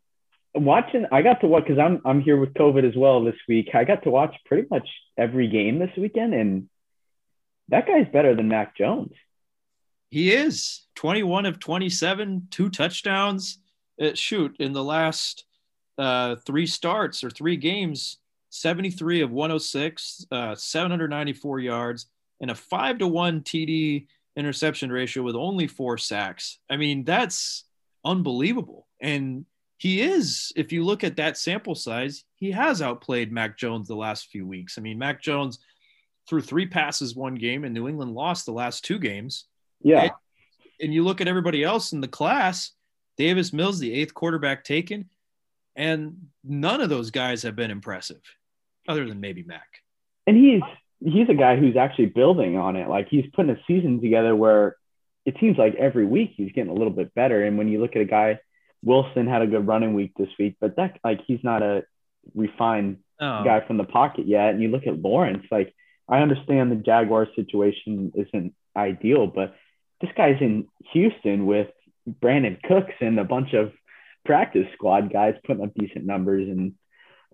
[0.53, 1.05] watching.
[1.11, 3.69] I got to watch because I'm I'm here with COVID as well this week.
[3.73, 4.87] I got to watch pretty much
[5.17, 6.69] every game this weekend, and
[7.69, 9.13] that guy's better than Mac Jones.
[10.09, 13.59] He is 21 of 27, two touchdowns
[14.01, 15.45] uh, shoot, in the last
[15.97, 18.17] uh, three starts or three games,
[18.49, 22.07] 73 of 106, uh, 794 yards,
[22.41, 26.59] and a five to one TD interception ratio with only four sacks.
[26.69, 27.63] I mean, that's
[28.05, 28.87] unbelievable.
[29.01, 29.45] And
[29.77, 33.95] he is, if you look at that sample size, he has outplayed Mac Jones the
[33.95, 34.77] last few weeks.
[34.77, 35.59] I mean, Mac Jones
[36.27, 39.45] threw three passes one game, and New England lost the last two games.
[39.81, 40.01] Yeah.
[40.01, 40.11] And,
[40.81, 42.71] and you look at everybody else in the class,
[43.17, 45.09] Davis Mills, the eighth quarterback taken,
[45.75, 48.21] and none of those guys have been impressive,
[48.87, 49.83] other than maybe Mac.
[50.25, 50.61] And he's
[51.03, 52.89] he's a guy who's actually building on it.
[52.89, 54.75] Like he's putting a season together where
[55.25, 57.43] it seems like every week he's getting a little bit better.
[57.43, 58.39] And when you look at a guy,
[58.83, 61.83] Wilson had a good running week this week, but that like he's not a
[62.33, 63.43] refined oh.
[63.43, 64.51] guy from the pocket yet.
[64.51, 65.73] And you look at Lawrence, like
[66.07, 69.55] I understand the Jaguar situation isn't ideal, but
[70.01, 71.67] this guy's in Houston with
[72.07, 73.73] Brandin Cooks and a bunch of
[74.25, 76.47] practice squad guys putting up decent numbers.
[76.47, 76.73] And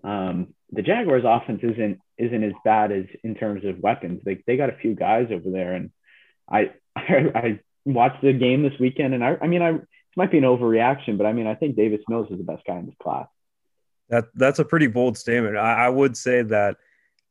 [0.02, 4.22] um, the Jaguars' offense isn't isn't as bad as in terms of weapons.
[4.24, 5.90] They they got a few guys over there, and
[6.48, 10.30] I I, I watched the game this weekend, and I I mean I this might
[10.30, 12.86] be an overreaction, but I mean I think Davis Mills is the best guy in
[12.86, 13.26] this class.
[14.10, 15.56] That that's a pretty bold statement.
[15.56, 16.76] I, I would say that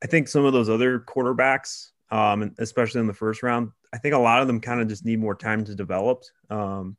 [0.03, 4.15] I think some of those other quarterbacks, um, especially in the first round, I think
[4.15, 6.23] a lot of them kind of just need more time to develop.
[6.49, 6.97] Um,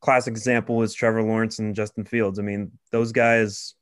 [0.00, 2.38] classic example is Trevor Lawrence and Justin Fields.
[2.38, 3.74] I mean, those guys,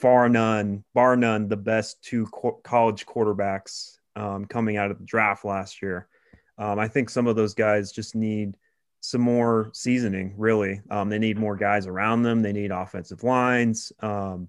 [0.00, 5.04] far none, bar none, the best two co- college quarterbacks um, coming out of the
[5.04, 6.08] draft last year.
[6.58, 8.56] Um, I think some of those guys just need
[9.00, 10.80] some more seasoning, really.
[10.90, 13.92] Um, they need more guys around them, they need offensive lines.
[14.00, 14.48] Um,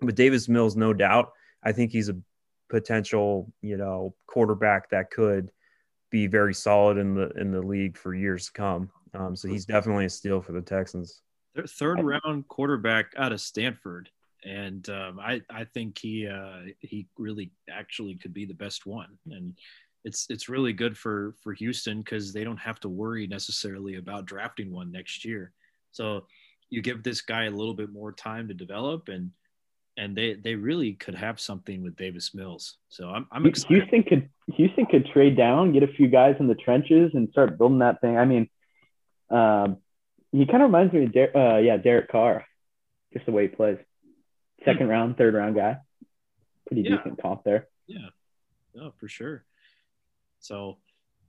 [0.00, 2.16] but Davis Mills, no doubt, I think he's a
[2.68, 5.50] potential, you know, quarterback that could
[6.10, 8.90] be very solid in the in the league for years to come.
[9.14, 11.22] Um, so he's definitely a steal for the Texans.
[11.56, 14.10] Third round quarterback out of Stanford,
[14.44, 19.18] and um, I I think he uh, he really actually could be the best one,
[19.30, 19.54] and
[20.04, 24.26] it's it's really good for for Houston because they don't have to worry necessarily about
[24.26, 25.52] drafting one next year.
[25.90, 26.26] So
[26.70, 29.30] you give this guy a little bit more time to develop and
[29.96, 32.76] and they they really could have something with Davis Mills.
[32.88, 33.76] So I'm, I'm excited.
[33.76, 37.58] Houston could Houston could trade down, get a few guys in the trenches, and start
[37.58, 38.16] building that thing.
[38.16, 38.48] I mean,
[39.30, 39.78] um,
[40.32, 42.44] he kind of reminds me of Der- uh, yeah Derek Carr,
[43.12, 43.78] just the way he plays.
[44.64, 45.78] Second round, third round guy,
[46.66, 46.96] pretty yeah.
[46.96, 47.68] decent comp there.
[47.86, 48.08] Yeah,
[48.74, 49.44] no, for sure.
[50.40, 50.78] So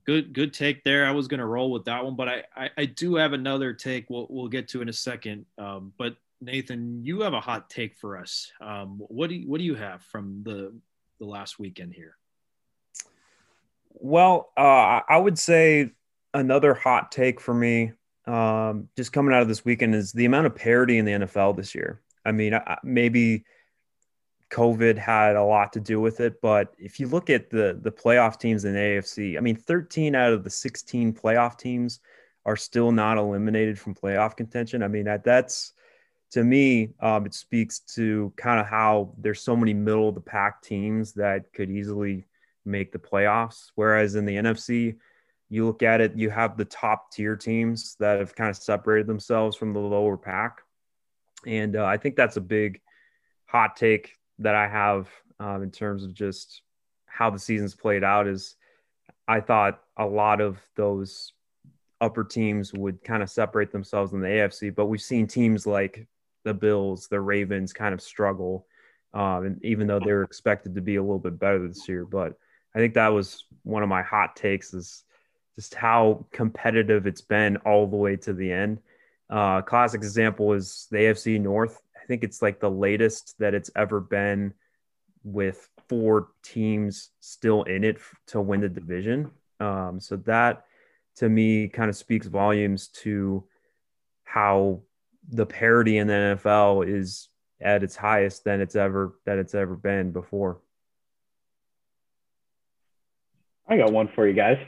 [0.04, 1.06] good, good take there.
[1.06, 4.08] I was gonna roll with that one, but I, I, I do have another take.
[4.08, 5.46] We'll, we'll get to in a second.
[5.56, 8.50] Um, but Nathan, you have a hot take for us.
[8.60, 10.74] Um, what do you, what do you have from the
[11.18, 12.16] the last weekend here?
[13.90, 15.90] Well, uh, I would say
[16.34, 17.92] another hot take for me
[18.28, 21.56] um, just coming out of this weekend is the amount of parity in the NFL
[21.56, 22.00] this year.
[22.24, 23.44] I mean, maybe
[24.50, 27.92] COVID had a lot to do with it, but if you look at the the
[27.92, 32.00] playoff teams in the AFC, I mean, 13 out of the 16 playoff teams
[32.46, 34.82] are still not eliminated from playoff contention.
[34.82, 35.74] I mean, that that's
[36.30, 40.20] to me, um, it speaks to kind of how there's so many middle of the
[40.20, 42.26] pack teams that could easily
[42.64, 43.70] make the playoffs.
[43.74, 44.96] Whereas in the NFC,
[45.48, 49.06] you look at it, you have the top tier teams that have kind of separated
[49.06, 50.60] themselves from the lower pack.
[51.46, 52.80] And uh, I think that's a big
[53.46, 55.08] hot take that I have
[55.40, 56.62] um, in terms of just
[57.06, 58.56] how the season's played out is
[59.26, 61.32] I thought a lot of those
[62.00, 66.06] upper teams would kind of separate themselves in the AFC, but we've seen teams like
[66.44, 68.66] the Bills, the Ravens kind of struggle.
[69.14, 72.38] Um, and even though they're expected to be a little bit better this year, but
[72.74, 75.04] I think that was one of my hot takes is
[75.56, 78.80] just how competitive it's been all the way to the end.
[79.30, 81.80] Uh, classic example is the AFC North.
[81.96, 84.54] I think it's like the latest that it's ever been
[85.22, 89.30] with four teams still in it to win the division.
[89.60, 90.64] Um, so that
[91.16, 93.44] to me kind of speaks volumes to
[94.24, 94.82] how
[95.30, 97.28] the parity in the NFL is
[97.60, 100.60] at its highest than it's ever that it's ever been before.
[103.68, 104.58] I got one for you guys.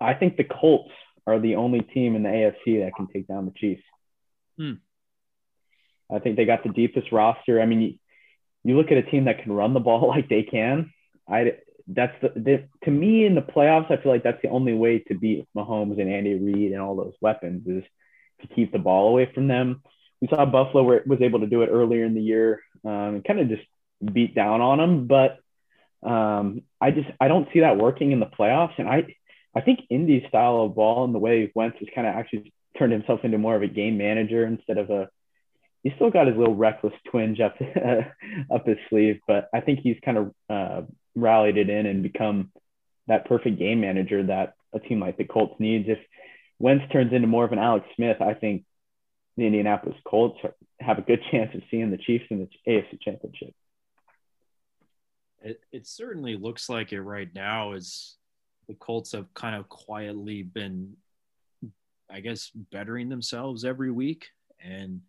[0.00, 0.92] I think the Colts
[1.26, 3.82] are the only team in the AFC that can take down the Chiefs.
[4.58, 4.72] Hmm.
[6.12, 7.60] I think they got the deepest roster.
[7.60, 7.94] I mean, you,
[8.64, 10.92] you look at a team that can run the ball like they can.
[11.28, 11.54] I
[11.88, 13.90] that's the, the, to me in the playoffs.
[13.90, 16.94] I feel like that's the only way to beat Mahomes and Andy Reid and all
[16.94, 17.82] those weapons is
[18.40, 19.82] to keep the ball away from them.
[20.20, 23.16] We saw Buffalo where it was able to do it earlier in the year um,
[23.16, 23.62] and kind of just
[24.12, 25.38] beat down on them, but
[26.08, 28.78] um, I just I don't see that working in the playoffs.
[28.78, 29.14] And I
[29.54, 32.92] I think Indy's style of ball and the way Wentz has kind of actually turned
[32.92, 35.08] himself into more of a game manager instead of a
[35.82, 37.56] he's still got his little reckless twinge up
[38.50, 40.82] up his sleeve, but I think he's kind of uh,
[41.14, 42.50] rallied it in and become
[43.08, 45.88] that perfect game manager that a team like the Colts needs.
[45.88, 45.98] If
[46.58, 48.64] Wentz turns into more of an Alex Smith, I think
[49.36, 50.38] the Indianapolis Colts
[50.80, 53.54] have a good chance of seeing the Chiefs in the AFC Championship.
[55.44, 58.14] It, it certainly looks like it right now as
[58.68, 60.96] the Colts have kind of quietly been,
[62.10, 64.28] I guess, bettering themselves every week.
[64.64, 65.00] And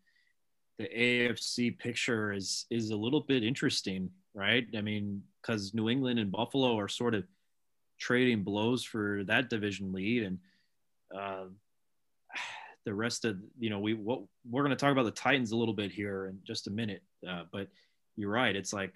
[0.79, 4.65] the AFC picture is is a little bit interesting, right?
[4.75, 7.23] I mean, because New England and Buffalo are sort of
[7.99, 10.39] trading blows for that division lead, and
[11.15, 11.45] uh,
[12.85, 15.57] the rest of you know we what we're going to talk about the Titans a
[15.57, 17.67] little bit here in just a minute, uh, but
[18.15, 18.55] you're right.
[18.55, 18.93] It's like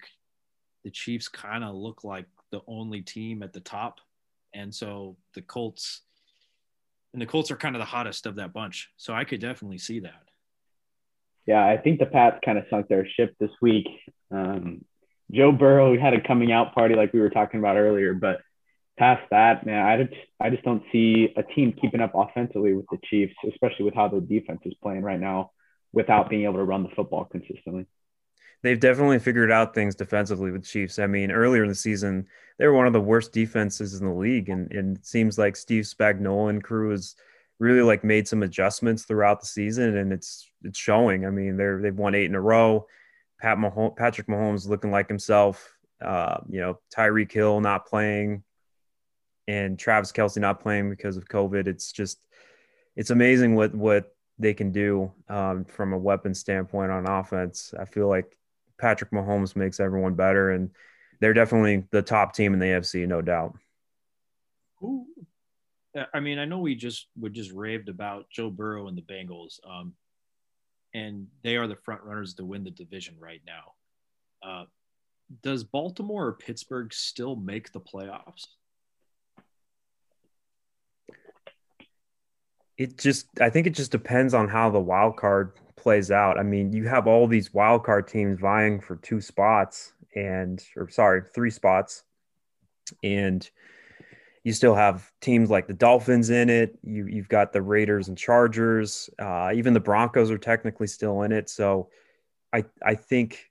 [0.84, 4.00] the Chiefs kind of look like the only team at the top,
[4.54, 6.02] and so the Colts
[7.12, 8.90] and the Colts are kind of the hottest of that bunch.
[8.96, 10.22] So I could definitely see that.
[11.46, 13.86] Yeah, I think the Pats kind of sunk their ship this week.
[14.30, 14.84] Um,
[15.30, 18.40] Joe Burrow had a coming out party like we were talking about earlier, but
[18.98, 22.86] past that, man, I just I just don't see a team keeping up offensively with
[22.90, 25.52] the Chiefs, especially with how the defense is playing right now,
[25.92, 27.86] without being able to run the football consistently.
[28.62, 30.98] They've definitely figured out things defensively with Chiefs.
[30.98, 32.26] I mean, earlier in the season,
[32.58, 35.54] they were one of the worst defenses in the league, and, and it seems like
[35.54, 37.14] Steve Spagnuolo and crew has
[37.60, 41.24] really like made some adjustments throughout the season, and it's it's showing.
[41.24, 42.86] I mean, they're they've won eight in a row.
[43.40, 45.76] Pat Mahomes, Patrick Mahomes looking like himself.
[46.00, 48.42] Uh, you know, Tyreek Hill not playing,
[49.46, 51.68] and Travis Kelce not playing because of COVID.
[51.68, 52.18] It's just
[52.96, 57.74] it's amazing what what they can do um, from a weapon standpoint on offense.
[57.78, 58.36] I feel like
[58.78, 60.70] Patrick Mahomes makes everyone better, and
[61.20, 63.56] they're definitely the top team in the AFC, no doubt.
[64.80, 65.06] Who?
[66.14, 69.58] I mean, I know we just we just raved about Joe Burrow and the Bengals,
[69.68, 69.94] um,
[70.94, 73.72] and they are the front runners to win the division right now.
[74.48, 74.64] Uh,
[75.42, 78.46] does Baltimore or Pittsburgh still make the playoffs?
[82.76, 86.38] It just, I think it just depends on how the wild card plays out.
[86.38, 90.88] I mean, you have all these wild card teams vying for two spots and, or
[90.90, 92.02] sorry, three spots.
[93.02, 93.48] And
[94.44, 96.78] you still have teams like the Dolphins in it.
[96.82, 99.10] You, you've got the Raiders and Chargers.
[99.18, 101.48] Uh, even the Broncos are technically still in it.
[101.48, 101.88] So
[102.52, 103.50] I, I think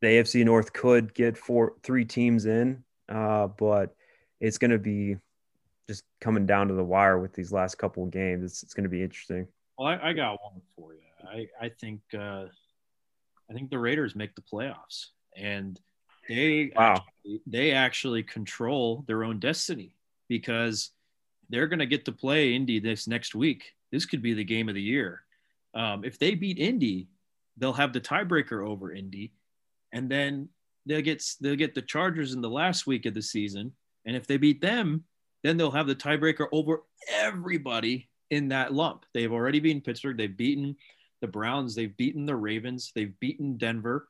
[0.00, 3.94] the AFC North could get four, three teams in, uh, but
[4.40, 5.16] it's going to be
[5.88, 8.44] just coming down to the wire with these last couple of games.
[8.44, 9.46] It's, it's going to be interesting.
[9.78, 11.00] Well, I, I got one for you.
[11.30, 12.46] I, I think uh,
[13.50, 15.06] I think the Raiders make the playoffs,
[15.36, 15.78] and
[16.28, 16.94] they wow.
[16.94, 19.96] actually, they actually control their own destiny
[20.28, 20.90] because
[21.48, 23.74] they're going to get to play Indy this next week.
[23.92, 25.22] This could be the game of the year.
[25.74, 27.08] Um, if they beat Indy,
[27.56, 29.32] they'll have the tiebreaker over Indy,
[29.92, 30.48] and then
[30.86, 33.72] they'll get they'll get the Chargers in the last week of the season.
[34.04, 35.04] And if they beat them,
[35.42, 39.04] then they'll have the tiebreaker over everybody in that lump.
[39.14, 40.16] They've already beaten Pittsburgh.
[40.16, 40.76] They've beaten
[41.26, 41.74] the Browns.
[41.74, 42.92] They've beaten the Ravens.
[42.94, 44.08] They've beaten Denver.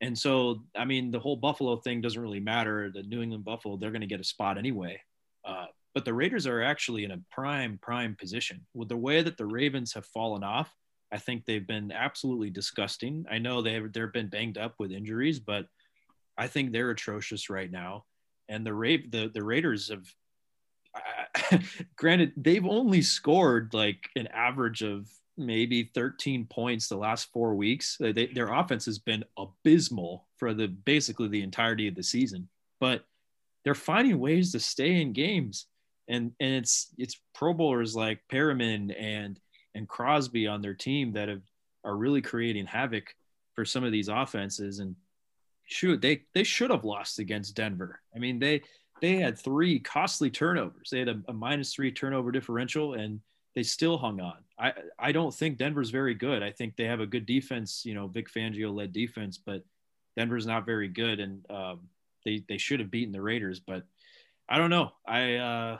[0.00, 2.90] And so, I mean, the whole Buffalo thing doesn't really matter.
[2.92, 5.00] The New England Buffalo, they're going to get a spot anyway.
[5.44, 8.66] Uh, but the Raiders are actually in a prime, prime position.
[8.74, 10.72] With the way that the Ravens have fallen off,
[11.10, 13.24] I think they've been absolutely disgusting.
[13.30, 15.66] I know they've they've been banged up with injuries, but
[16.36, 18.04] I think they're atrocious right now.
[18.48, 20.04] And the Ra- the the Raiders have,
[20.94, 21.58] uh,
[21.96, 25.08] granted, they've only scored like an average of
[25.38, 27.96] maybe 13 points the last four weeks.
[27.98, 32.48] They, their offense has been abysmal for the basically the entirety of the season,
[32.80, 33.04] but
[33.64, 35.66] they're finding ways to stay in games.
[36.08, 39.38] And and it's it's Pro Bowlers like Perryman and
[39.74, 41.42] and Crosby on their team that have
[41.84, 43.14] are really creating havoc
[43.54, 44.78] for some of these offenses.
[44.78, 44.96] And
[45.66, 48.00] shoot, they they should have lost against Denver.
[48.14, 48.62] I mean, they
[49.00, 50.88] they had three costly turnovers.
[50.90, 53.20] They had a, a minus three turnover differential, and
[53.54, 54.36] they still hung on.
[54.58, 56.42] I I don't think Denver's very good.
[56.42, 59.62] I think they have a good defense, you know, Vic Fangio led defense, but
[60.16, 61.80] Denver's not very good, and um,
[62.24, 63.60] they they should have beaten the Raiders.
[63.60, 63.84] But
[64.48, 64.92] I don't know.
[65.06, 65.78] I uh,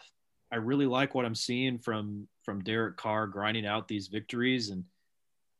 [0.52, 4.84] I really like what I'm seeing from from Derek Carr grinding out these victories, and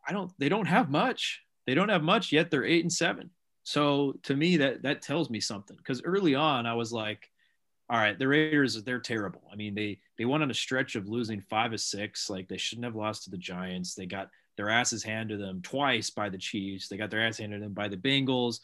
[0.06, 0.32] I don't.
[0.38, 1.42] They don't have much.
[1.66, 2.50] They don't have much yet.
[2.50, 3.30] They're eight and seven.
[3.64, 5.76] So to me, that that tells me something.
[5.76, 7.30] Because early on, I was like,
[7.90, 9.42] all right, the Raiders, they're terrible.
[9.50, 12.28] I mean, they they went on a stretch of losing five of six.
[12.28, 13.94] Like they shouldn't have lost to the Giants.
[13.94, 16.88] They got their asses handed to them twice by the Chiefs.
[16.88, 18.60] They got their ass handed to them by the Bengals,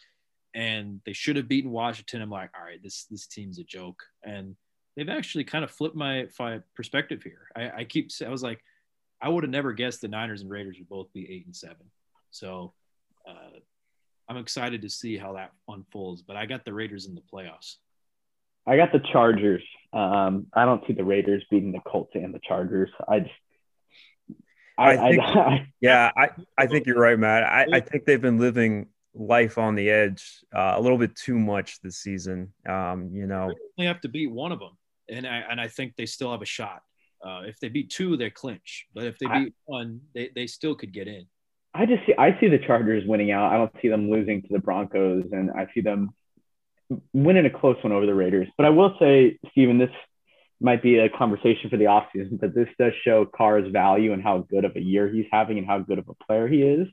[0.53, 2.21] and they should have beaten Washington.
[2.21, 4.03] I'm like, all right, this this team's a joke.
[4.25, 4.57] And
[4.97, 7.49] they've actually kind of flipped my, my perspective here.
[7.57, 8.61] I, I keep I was like,
[9.23, 11.91] I would have never guessed the Niners and Raiders would both be eight and seven.
[12.31, 12.75] So
[13.27, 13.59] uh,
[14.29, 16.21] I'm excited to see how that unfolds.
[16.21, 17.77] But I got the Raiders in the playoffs.
[18.67, 19.63] I got the Chargers.
[19.93, 22.91] Um, I don't see the Raiders beating the Colts and the Chargers.
[23.09, 23.31] I just
[24.77, 27.45] I, I think, I, yeah, I, I think you're right, Matt.
[27.45, 31.39] I, I think they've been living life on the edge uh, a little bit too
[31.39, 32.53] much this season.
[32.69, 34.77] Um, you know, they have to beat one of them
[35.09, 36.83] and I and I think they still have a shot.
[37.25, 38.87] Uh, if they beat two, they clinch.
[38.95, 41.27] But if they beat I, one, they, they still could get in.
[41.73, 43.53] I just see I see the Chargers winning out.
[43.53, 46.11] I don't see them losing to the Broncos, and I see them
[47.13, 48.49] winning a close one over the Raiders.
[48.57, 49.91] But I will say, Steven, this
[50.61, 54.39] might be a conversation for the offseason, but this does show Carr's value and how
[54.39, 56.89] good of a year he's having and how good of a player he is.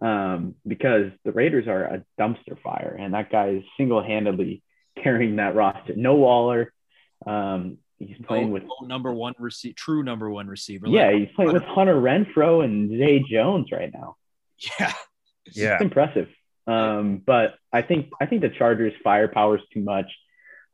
[0.00, 4.62] Um, because the Raiders are a dumpster fire, and that guy is single handedly
[5.00, 5.94] carrying that roster.
[5.94, 6.72] No Waller,
[7.24, 10.88] um, he's playing oh, with oh, number one receiver, true number one receiver.
[10.88, 14.16] Yeah, like, he's playing with Hunter Renfrow and Zay Jones right now.
[14.78, 14.92] Yeah,
[15.52, 16.28] yeah, impressive.
[16.66, 20.06] Um, but I think I think the Chargers' firepower is too much.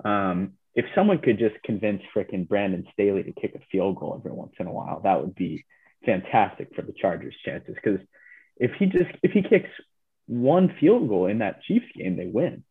[0.04, 4.32] Um, if someone could just convince fricking Brandon Staley to kick a field goal every
[4.32, 5.64] once in a while, that would be
[6.04, 7.74] fantastic for the Chargers' chances.
[7.74, 8.00] Because
[8.56, 9.70] if he just if he kicks
[10.26, 12.64] one field goal in that Chiefs game, they win.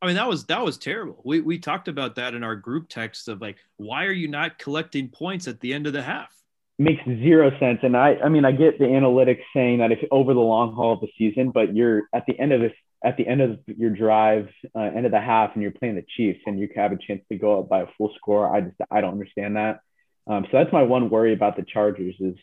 [0.00, 1.20] I mean, that was that was terrible.
[1.24, 4.58] We we talked about that in our group text of like, why are you not
[4.58, 6.34] collecting points at the end of the half?
[6.82, 7.78] Makes zero sense.
[7.82, 10.94] And I I mean, I get the analytics saying that if over the long haul
[10.94, 12.72] of the season, but you're at the end of this
[13.04, 16.04] at the end of your drive, uh, end of the half, and you're playing the
[16.16, 18.52] Chiefs, and you have a chance to go up by a full score.
[18.54, 19.80] I just I don't understand that.
[20.26, 22.34] Um, so that's my one worry about the Chargers is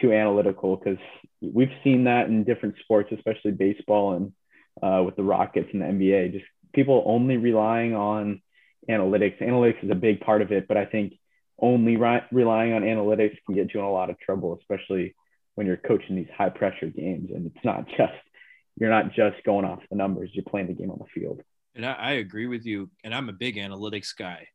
[0.00, 0.98] too analytical because
[1.42, 4.32] we've seen that in different sports, especially baseball and
[4.82, 6.32] uh, with the Rockets and the NBA.
[6.32, 8.40] Just people only relying on
[8.88, 9.42] analytics.
[9.42, 11.12] Analytics is a big part of it, but I think
[11.58, 15.14] only re- relying on analytics can get you in a lot of trouble, especially
[15.54, 17.30] when you're coaching these high pressure games.
[17.34, 18.12] And it's not just
[18.78, 21.40] you're not just going off the numbers; you're playing the game on the field.
[21.74, 22.90] And I, I agree with you.
[23.04, 24.48] And I'm a big analytics guy,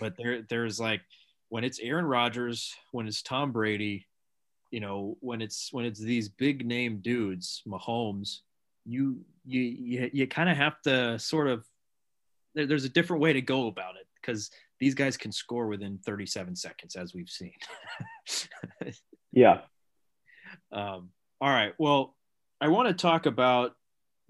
[0.00, 1.02] but there there's like
[1.48, 4.06] when it's Aaron Rodgers, when it's Tom Brady,
[4.70, 8.38] you know, when it's when it's these big name dudes, Mahomes,
[8.84, 11.64] you you you, you kind of have to sort of
[12.54, 14.50] there, there's a different way to go about it because
[14.80, 17.54] these guys can score within 37 seconds as we've seen.
[19.32, 19.60] Yeah.
[20.72, 21.10] Um,
[21.40, 22.16] all right well
[22.60, 23.72] i want to talk about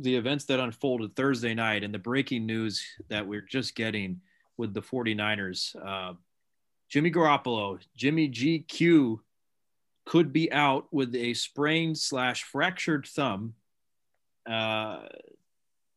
[0.01, 4.21] the events that unfolded thursday night and the breaking news that we're just getting
[4.57, 6.15] with the 49ers uh,
[6.91, 9.21] jimmy garoppolo jimmy gq
[10.07, 13.55] could be out with a sprained slash fractured thumb.
[14.49, 15.03] Uh,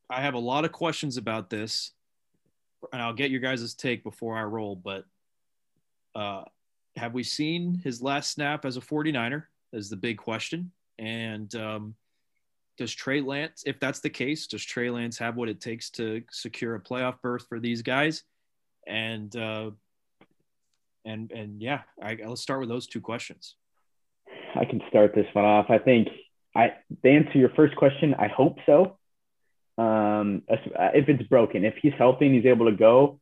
[0.09, 1.91] I have a lot of questions about this,
[2.93, 4.75] and I'll get your guys' take before I roll.
[4.75, 5.05] But
[6.15, 6.43] uh,
[6.95, 9.43] have we seen his last snap as a 49er?
[9.71, 10.71] Is the big question.
[10.97, 11.95] And um,
[12.77, 16.23] does Trey Lance, if that's the case, does Trey Lance have what it takes to
[16.31, 18.23] secure a playoff berth for these guys?
[18.87, 19.71] And uh,
[21.05, 23.55] and and yeah, I, let's start with those two questions.
[24.55, 25.67] I can start this one off.
[25.69, 26.07] I think
[26.55, 26.73] I
[27.03, 28.15] to answer your first question.
[28.15, 28.97] I hope so.
[29.79, 33.19] Um, if it's broken, if he's healthy and he's able to go.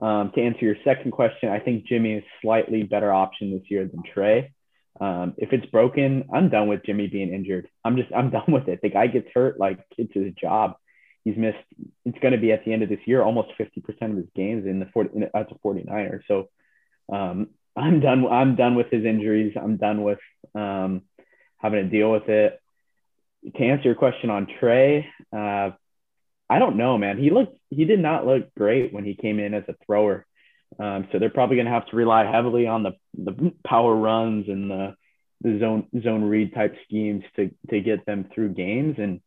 [0.00, 3.84] Um, to answer your second question, I think Jimmy is slightly better option this year
[3.84, 4.52] than Trey.
[5.00, 7.68] Um, if it's broken, I'm done with Jimmy being injured.
[7.84, 8.80] I'm just I'm done with it.
[8.80, 10.76] The guy gets hurt, like it's his job.
[11.24, 11.58] He's missed.
[12.06, 13.76] It's going to be at the end of this year, almost 50%
[14.10, 16.20] of his games in the 40 in, as a 49er.
[16.26, 16.48] So
[17.12, 18.26] um, I'm done.
[18.26, 19.54] I'm done with his injuries.
[19.60, 20.20] I'm done with
[20.54, 21.02] um,
[21.58, 22.58] having to deal with it.
[23.56, 25.06] To answer your question on Trey,
[25.36, 25.70] uh,
[26.50, 27.18] I don't know, man.
[27.18, 27.58] He looked.
[27.70, 30.26] He did not look great when he came in as a thrower.
[30.78, 34.48] Um, so they're probably going to have to rely heavily on the the power runs
[34.48, 34.94] and the
[35.40, 38.96] the zone zone read type schemes to to get them through games.
[38.98, 39.20] And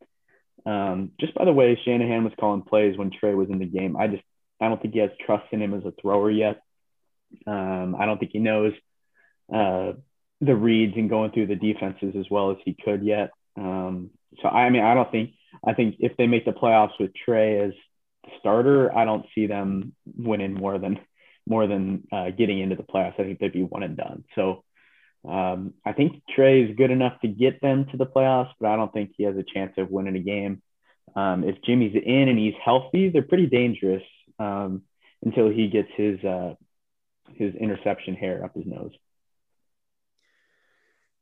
[0.65, 3.95] um, just by the way Shanahan was calling plays when Trey was in the game,
[3.95, 4.23] I just
[4.59, 6.61] I don't think he has trust in him as a thrower yet.
[7.47, 8.73] Um, I don't think he knows
[9.53, 9.93] uh,
[10.41, 13.31] the reads and going through the defenses as well as he could yet.
[13.57, 14.11] Um,
[14.41, 15.31] so I mean, I don't think
[15.65, 17.73] I think if they make the playoffs with Trey as
[18.23, 20.99] the starter, I don't see them winning more than
[21.47, 23.19] more than uh, getting into the playoffs.
[23.19, 24.23] I think they'd be one and done.
[24.35, 24.63] So
[25.27, 28.75] um, I think Trey is good enough to get them to the playoffs, but I
[28.75, 30.61] don't think he has a chance of winning a game.
[31.15, 34.03] Um, if Jimmy's in and he's healthy, they're pretty dangerous
[34.39, 34.83] um,
[35.23, 36.55] until he gets his uh,
[37.35, 38.91] his interception hair up his nose.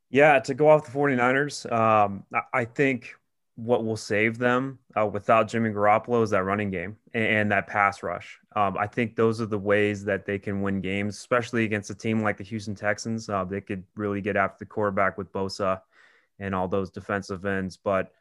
[0.09, 3.15] Yeah, to go off the 49ers, um, I think
[3.59, 7.67] what will save them uh, without Jimmy Garoppolo is that running game and, and that
[7.67, 8.39] pass rush.
[8.55, 11.95] Um, I think those are the ways that they can win games, especially against a
[11.95, 13.29] team like the Houston Texans.
[13.29, 15.81] Uh, they could really get after the quarterback with Bosa
[16.39, 17.77] and all those defensive ends.
[17.77, 18.11] But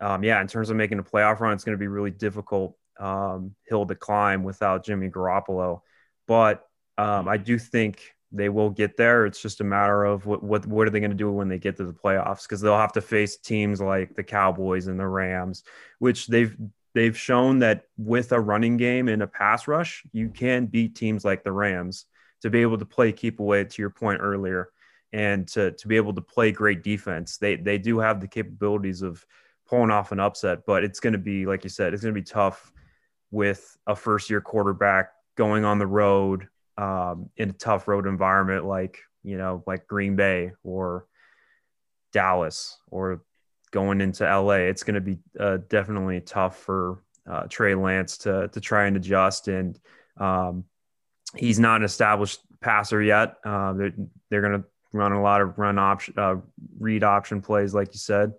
[0.00, 2.76] um, yeah, in terms of making a playoff run, it's going to be really difficult
[2.98, 5.82] um, hill to climb without Jimmy Garoppolo.
[6.26, 6.66] But
[6.98, 9.26] um, I do think they will get there.
[9.26, 11.58] It's just a matter of what what what are they going to do when they
[11.58, 15.06] get to the playoffs because they'll have to face teams like the Cowboys and the
[15.06, 15.64] Rams,
[15.98, 16.56] which they've
[16.94, 21.24] they've shown that with a running game and a pass rush, you can beat teams
[21.24, 22.06] like the Rams
[22.42, 24.70] to be able to play keep away to your point earlier
[25.12, 27.36] and to to be able to play great defense.
[27.36, 29.24] They they do have the capabilities of
[29.66, 32.20] pulling off an upset, but it's going to be like you said, it's going to
[32.20, 32.72] be tough
[33.32, 36.48] with a first year quarterback going on the road
[36.80, 41.06] um, in a tough road environment like you know like Green Bay or
[42.12, 43.22] Dallas or
[43.70, 44.68] going into LA.
[44.70, 48.96] It's going to be uh, definitely tough for uh, Trey Lance to to try and
[48.96, 49.78] adjust, and
[50.16, 50.64] um,
[51.36, 53.36] he's not an established passer yet.
[53.44, 53.92] Uh, they're
[54.30, 56.36] they're going to run a lot of run option uh,
[56.78, 58.32] read option plays, like you said.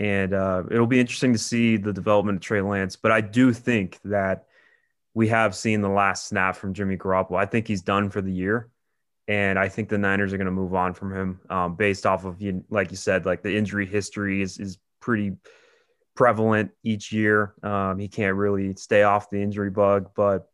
[0.00, 2.96] And uh, it'll be interesting to see the development of Trey Lance.
[2.96, 4.46] But I do think that
[5.14, 7.38] we have seen the last snap from Jimmy Garoppolo.
[7.38, 8.70] I think he's done for the year.
[9.28, 12.24] And I think the Niners are going to move on from him um, based off
[12.24, 15.36] of, you, like you said, like the injury history is, is pretty
[16.16, 17.54] prevalent each year.
[17.62, 20.48] Um, he can't really stay off the injury bug, but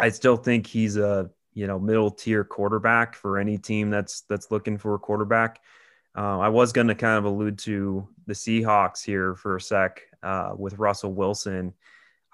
[0.00, 4.50] I still think he's a, you know, middle tier quarterback for any team that's, that's
[4.50, 5.60] looking for a quarterback.
[6.16, 10.02] Uh, I was going to kind of allude to the Seahawks here for a sec
[10.24, 11.72] uh, with Russell Wilson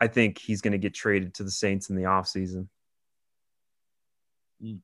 [0.01, 2.69] I think he's going to get traded to the Saints in the offseason.
[4.63, 4.81] Mm.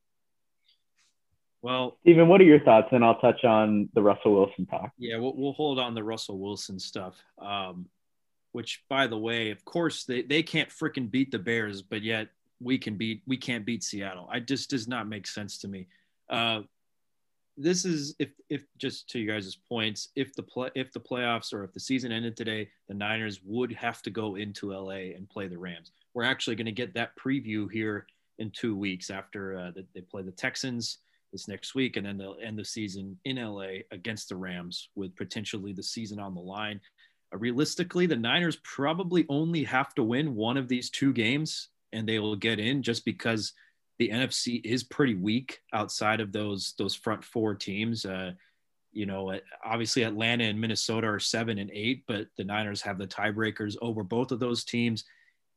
[1.63, 2.89] Well, Steven, what are your thoughts?
[2.93, 4.91] And I'll touch on the Russell Wilson talk.
[4.99, 7.17] Yeah, we'll, we'll hold on the Russell Wilson stuff.
[7.39, 7.87] Um,
[8.53, 12.29] which, by the way, of course, they, they can't freaking beat the Bears, but yet
[12.61, 14.29] we can beat we can't beat Seattle.
[14.31, 15.89] I just does not make sense to me.
[16.31, 16.61] Uh,
[17.57, 21.53] this is if if just to you guys' points, if the play if the playoffs
[21.53, 25.29] or if the season ended today, the Niners would have to go into LA and
[25.29, 25.93] play the Rams.
[26.15, 28.07] We're actually going to get that preview here
[28.39, 30.99] in two weeks after uh, they play the Texans
[31.33, 35.15] this next week, and then they'll end the season in LA against the Rams with
[35.17, 36.81] potentially the season on the line.
[37.33, 42.09] Uh, realistically, the Niners probably only have to win one of these two games, and
[42.09, 43.53] they will get in just because
[43.99, 48.05] the NFC is pretty weak outside of those those front four teams.
[48.05, 48.33] Uh,
[48.93, 53.07] you know, obviously Atlanta and Minnesota are seven and eight, but the Niners have the
[53.07, 55.05] tiebreakers over both of those teams,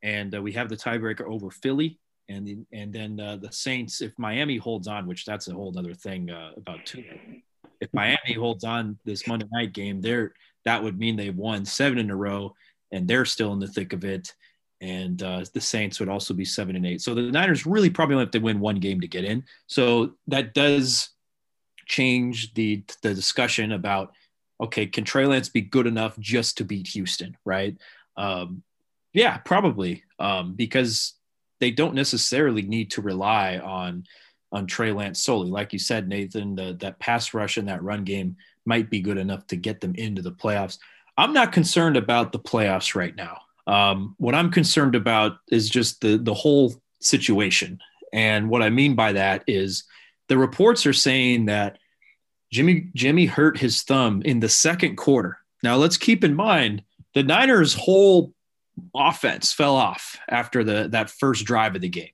[0.01, 4.01] and uh, we have the tiebreaker over Philly, and and then uh, the Saints.
[4.01, 7.03] If Miami holds on, which that's a whole other thing uh, about two.
[7.79, 10.33] If Miami holds on this Monday night game, there
[10.65, 12.55] that would mean they've won seven in a row,
[12.91, 14.33] and they're still in the thick of it.
[14.81, 17.01] And uh, the Saints would also be seven and eight.
[17.01, 19.43] So the Niners really probably only have to win one game to get in.
[19.67, 21.09] So that does
[21.85, 24.13] change the the discussion about
[24.59, 27.77] okay, can Trey Lance be good enough just to beat Houston, right?
[28.15, 28.63] Um,
[29.13, 31.13] yeah, probably um, because
[31.59, 34.05] they don't necessarily need to rely on
[34.51, 35.49] on Trey Lance solely.
[35.49, 39.17] Like you said, Nathan, the, that pass rush and that run game might be good
[39.17, 40.77] enough to get them into the playoffs.
[41.17, 43.41] I'm not concerned about the playoffs right now.
[43.67, 47.79] Um, what I'm concerned about is just the the whole situation,
[48.13, 49.83] and what I mean by that is
[50.29, 51.77] the reports are saying that
[52.51, 55.37] Jimmy Jimmy hurt his thumb in the second quarter.
[55.63, 58.33] Now let's keep in mind the Niners' whole
[58.95, 62.09] offense fell off after the that first drive of the game.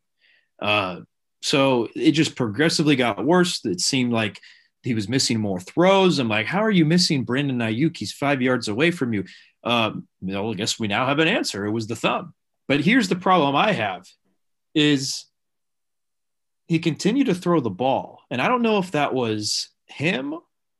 [0.61, 1.01] Uh,
[1.41, 3.63] so it just progressively got worse.
[3.65, 4.39] It seemed like
[4.81, 6.19] he was missing more throws.
[6.19, 7.97] I'm like, how are you missing Brandon Aiyuk?
[7.97, 9.25] He's five yards away from you.
[9.63, 11.65] Um, know, I guess we now have an answer.
[11.65, 12.33] It was the thumb.
[12.67, 14.07] But here's the problem I have
[14.73, 15.25] is
[16.67, 18.21] he continued to throw the ball.
[18.29, 20.35] And I don't know if that was him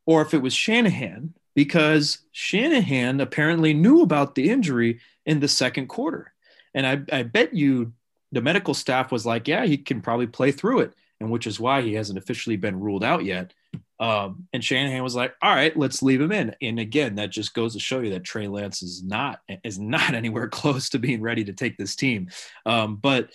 [0.06, 5.86] or if it was Shanahan, because Shanahan apparently knew about the injury in the second
[5.86, 6.32] quarter.
[6.74, 7.92] And I, I bet you
[8.32, 10.94] the medical staff was like, yeah, he can probably play through it.
[11.20, 13.54] And which is why he hasn't officially been ruled out yet.
[14.00, 16.54] Um, and Shanahan was like, all right, let's leave him in.
[16.60, 20.14] And again, that just goes to show you that Trey Lance is not is not
[20.14, 22.28] anywhere close to being ready to take this team.
[22.66, 23.30] Um, but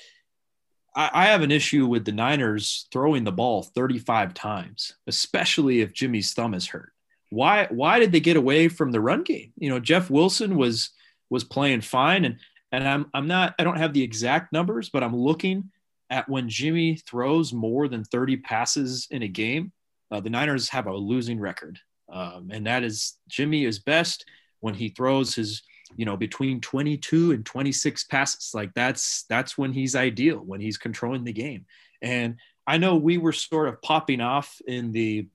[0.96, 5.94] I, I have an issue with the Niners throwing the ball 35 times, especially if
[5.94, 6.92] Jimmy's thumb is hurt.
[7.30, 9.54] Why why did they get away from the run game?
[9.58, 10.90] You know, Jeff Wilson was
[11.30, 12.38] was playing fine and
[12.72, 15.72] and I'm I'm not I don't have the exact numbers, but I'm looking
[16.10, 19.72] at when Jimmy throws more than 30 passes in a game,
[20.12, 21.80] uh, the Niners have a losing record.
[22.12, 24.26] Um, and that is Jimmy is best
[24.62, 25.62] when he throws his
[25.96, 28.52] you know between 22 and 26 passes.
[28.54, 31.66] Like that's that's when he's ideal when he's controlling the game.
[32.02, 32.38] And
[32.70, 35.28] i know we were sort of popping off in the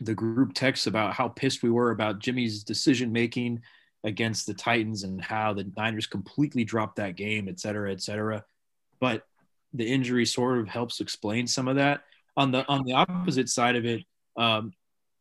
[0.00, 3.60] the group text about how pissed we were about jimmy's decision making
[4.04, 8.44] against the titans and how the niners completely dropped that game et cetera et cetera.
[8.98, 9.26] But
[9.74, 12.04] the injury sort of helps explain some of that
[12.36, 14.02] on the on the opposite side of it
[14.36, 14.72] um,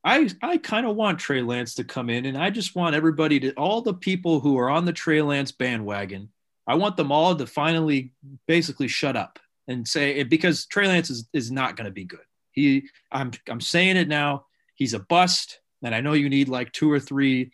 [0.04, 3.40] I I kind of want Trey Lance to come in, and I just want everybody
[3.42, 6.30] to all the people who are on the Trey Lance bandwagon.
[6.68, 8.14] I want them all to finally
[8.48, 12.06] basically shut up and say it because Trey Lance is, is not going to be
[12.06, 12.20] good.
[12.52, 14.46] He I'm I'm saying it now.
[14.76, 17.52] He's a bust, and I know you need like two or three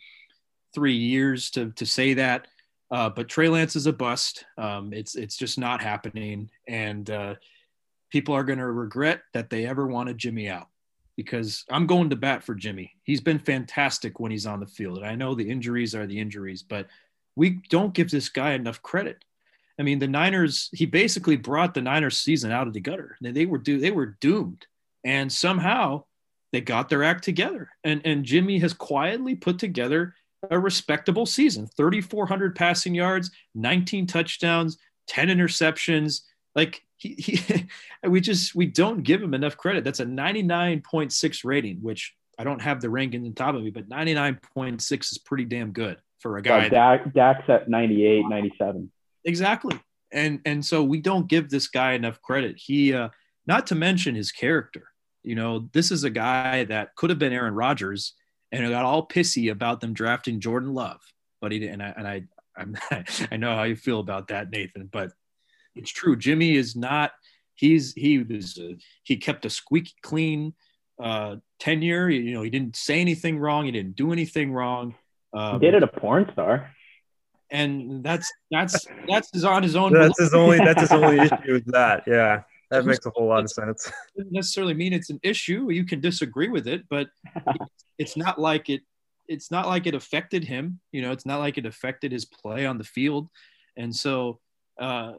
[0.74, 2.46] three years to to say that.
[2.90, 4.46] Uh, but Trey Lance is a bust.
[4.56, 7.34] Um, it's it's just not happening, and uh,
[8.10, 10.68] people are going to regret that they ever wanted Jimmy out
[11.16, 12.92] because I'm going to bat for Jimmy.
[13.02, 14.98] He's been fantastic when he's on the field.
[14.98, 16.86] And I know the injuries are the injuries, but
[17.34, 19.24] we don't give this guy enough credit.
[19.78, 23.16] I mean, the Niners, he basically brought the Niners season out of the gutter.
[23.20, 24.66] They were do they were doomed.
[25.04, 26.04] And somehow
[26.52, 27.70] they got their act together.
[27.84, 30.14] And and Jimmy has quietly put together
[30.50, 31.68] a respectable season.
[31.76, 34.78] 3400 passing yards, 19 touchdowns,
[35.08, 36.22] 10 interceptions.
[36.54, 37.66] Like he, he
[38.08, 39.84] we just we don't give him enough credit.
[39.84, 43.88] That's a 99.6 rating, which I don't have the ranking on top of me, but
[43.88, 46.64] 99.6 is pretty damn good for a guy.
[46.64, 48.90] Yeah, Dak, Dak's at 98, 97.
[49.24, 49.78] Exactly.
[50.12, 52.56] And and so we don't give this guy enough credit.
[52.58, 53.08] He uh
[53.46, 54.84] not to mention his character.
[55.22, 58.14] You know, this is a guy that could have been Aaron Rodgers
[58.52, 61.00] and got all pissy about them drafting Jordan Love.
[61.40, 62.22] But he and I and I
[62.56, 62.76] I'm,
[63.30, 64.88] I know how you feel about that, Nathan.
[64.90, 65.12] But
[65.78, 66.16] it's true.
[66.16, 67.12] Jimmy is not.
[67.54, 70.54] He's he was uh, he kept a squeaky clean
[71.02, 72.08] uh, tenure.
[72.10, 73.64] You know, he didn't say anything wrong.
[73.64, 74.94] He didn't do anything wrong.
[75.32, 76.74] Um, he dated a porn star.
[77.50, 79.92] And that's that's that's his on his own.
[79.92, 80.58] That's his only.
[80.58, 82.02] That's his only issue with that.
[82.06, 83.90] Yeah, that makes a whole lot of sense.
[84.16, 85.70] Doesn't necessarily mean it's an issue.
[85.70, 87.08] You can disagree with it, but
[87.98, 88.82] it's not like it.
[89.28, 90.80] It's not like it affected him.
[90.92, 93.28] You know, it's not like it affected his play on the field.
[93.78, 94.40] And so,
[94.78, 95.12] uh,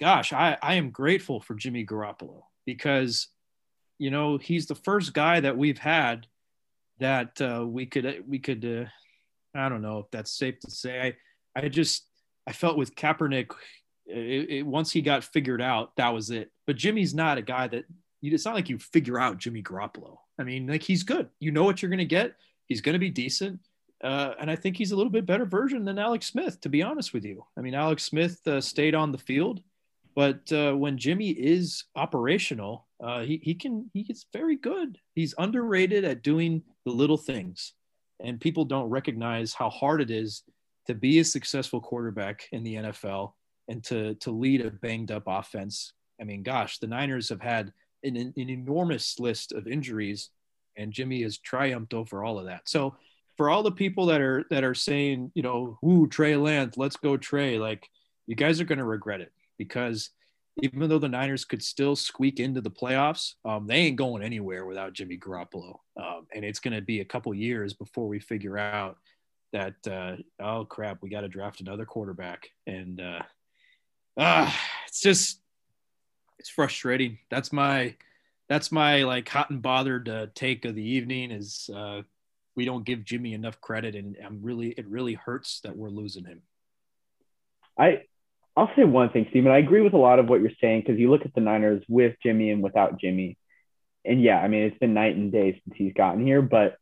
[0.00, 3.28] gosh, I, I am grateful for Jimmy Garoppolo because,
[3.98, 6.26] you know, he's the first guy that we've had
[7.00, 11.14] that uh, we could we could uh, I don't know if that's safe to say.
[11.54, 12.06] I I just
[12.46, 13.50] I felt with Kaepernick,
[14.06, 16.50] it, it, once he got figured out, that was it.
[16.66, 17.84] But Jimmy's not a guy that.
[18.20, 20.16] It's not like you figure out Jimmy Garoppolo.
[20.40, 21.28] I mean, like he's good.
[21.38, 22.34] You know what you're going to get.
[22.66, 23.60] He's going to be decent.
[24.02, 26.82] Uh, and I think he's a little bit better version than Alex Smith, to be
[26.82, 27.44] honest with you.
[27.56, 29.62] I mean, Alex Smith uh, stayed on the field.
[30.14, 34.98] But uh, when Jimmy is operational, uh, he, he can he gets very good.
[35.14, 37.74] He's underrated at doing the little things,
[38.20, 40.42] and people don't recognize how hard it is
[40.86, 43.32] to be a successful quarterback in the NFL
[43.68, 45.92] and to to lead a banged up offense.
[46.20, 50.30] I mean, gosh, the Niners have had an, an enormous list of injuries,
[50.76, 52.68] and Jimmy has triumphed over all of that.
[52.68, 52.96] So
[53.36, 56.96] for all the people that are that are saying, you know, ooh, Trey Lance, let's
[56.96, 57.88] go Trey, like
[58.26, 60.10] you guys are going to regret it because
[60.62, 64.66] even though the Niners could still squeak into the playoffs, um, they ain't going anywhere
[64.66, 65.76] without Jimmy Garoppolo.
[65.96, 68.96] Um, and it's going to be a couple years before we figure out
[69.52, 72.48] that, uh, oh crap, we got to draft another quarterback.
[72.66, 73.22] And uh,
[74.16, 74.50] uh,
[74.88, 75.40] it's just,
[76.40, 77.18] it's frustrating.
[77.30, 77.94] That's my,
[78.48, 82.02] that's my like hot and bothered uh, take of the evening is uh,
[82.56, 83.94] we don't give Jimmy enough credit.
[83.94, 86.42] And I'm really, it really hurts that we're losing him.
[87.78, 88.02] I,
[88.58, 89.52] I'll say one thing, Steven.
[89.52, 91.84] I agree with a lot of what you're saying because you look at the Niners
[91.88, 93.38] with Jimmy and without Jimmy.
[94.04, 96.42] And yeah, I mean, it's been night and day since he's gotten here.
[96.42, 96.76] But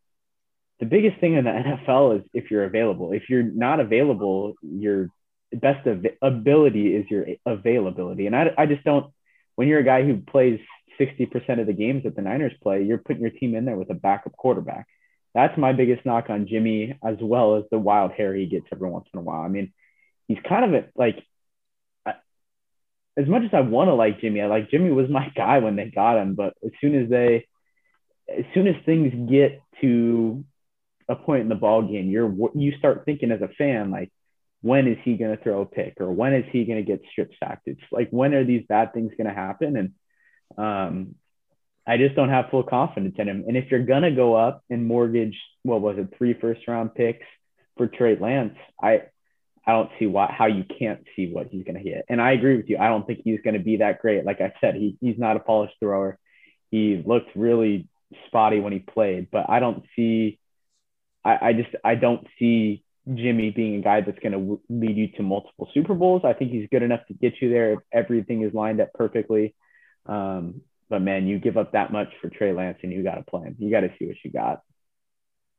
[0.80, 1.50] the biggest thing in the
[1.86, 3.12] NFL is if you're available.
[3.12, 5.08] If you're not available, your
[5.52, 8.26] best av- ability is your availability.
[8.26, 9.12] And I, I just don't,
[9.56, 10.58] when you're a guy who plays
[10.98, 13.90] 60% of the games that the Niners play, you're putting your team in there with
[13.90, 14.86] a backup quarterback.
[15.34, 18.88] That's my biggest knock on Jimmy, as well as the wild hair he gets every
[18.88, 19.42] once in a while.
[19.42, 19.74] I mean,
[20.26, 21.22] he's kind of a, like
[23.16, 25.76] as much as I want to like Jimmy, I like Jimmy was my guy when
[25.76, 26.34] they got him.
[26.34, 27.46] But as soon as they,
[28.28, 30.44] as soon as things get to
[31.08, 34.10] a point in the ball game, you're you start thinking as a fan like,
[34.62, 37.02] when is he going to throw a pick or when is he going to get
[37.12, 37.68] strip sacked?
[37.68, 39.76] It's like when are these bad things going to happen?
[39.76, 39.92] And
[40.58, 41.14] um,
[41.86, 43.44] I just don't have full confidence in him.
[43.46, 47.26] And if you're gonna go up and mortgage, what was it, three first round picks
[47.76, 49.02] for Trey Lance, I
[49.66, 52.04] I don't see why how you can't see what he's going to hit.
[52.08, 52.78] And I agree with you.
[52.78, 54.24] I don't think he's going to be that great.
[54.24, 56.18] Like I said, he he's not a polished thrower.
[56.70, 57.88] He looked really
[58.26, 60.38] spotty when he played, but I don't see.
[61.24, 65.08] I, I just I don't see Jimmy being a guy that's going to lead you
[65.16, 66.22] to multiple Super Bowls.
[66.24, 69.54] I think he's good enough to get you there if everything is lined up perfectly.
[70.06, 73.22] Um, but man, you give up that much for Trey Lance, and you got to
[73.22, 73.56] play him.
[73.58, 74.62] You got to see what you got.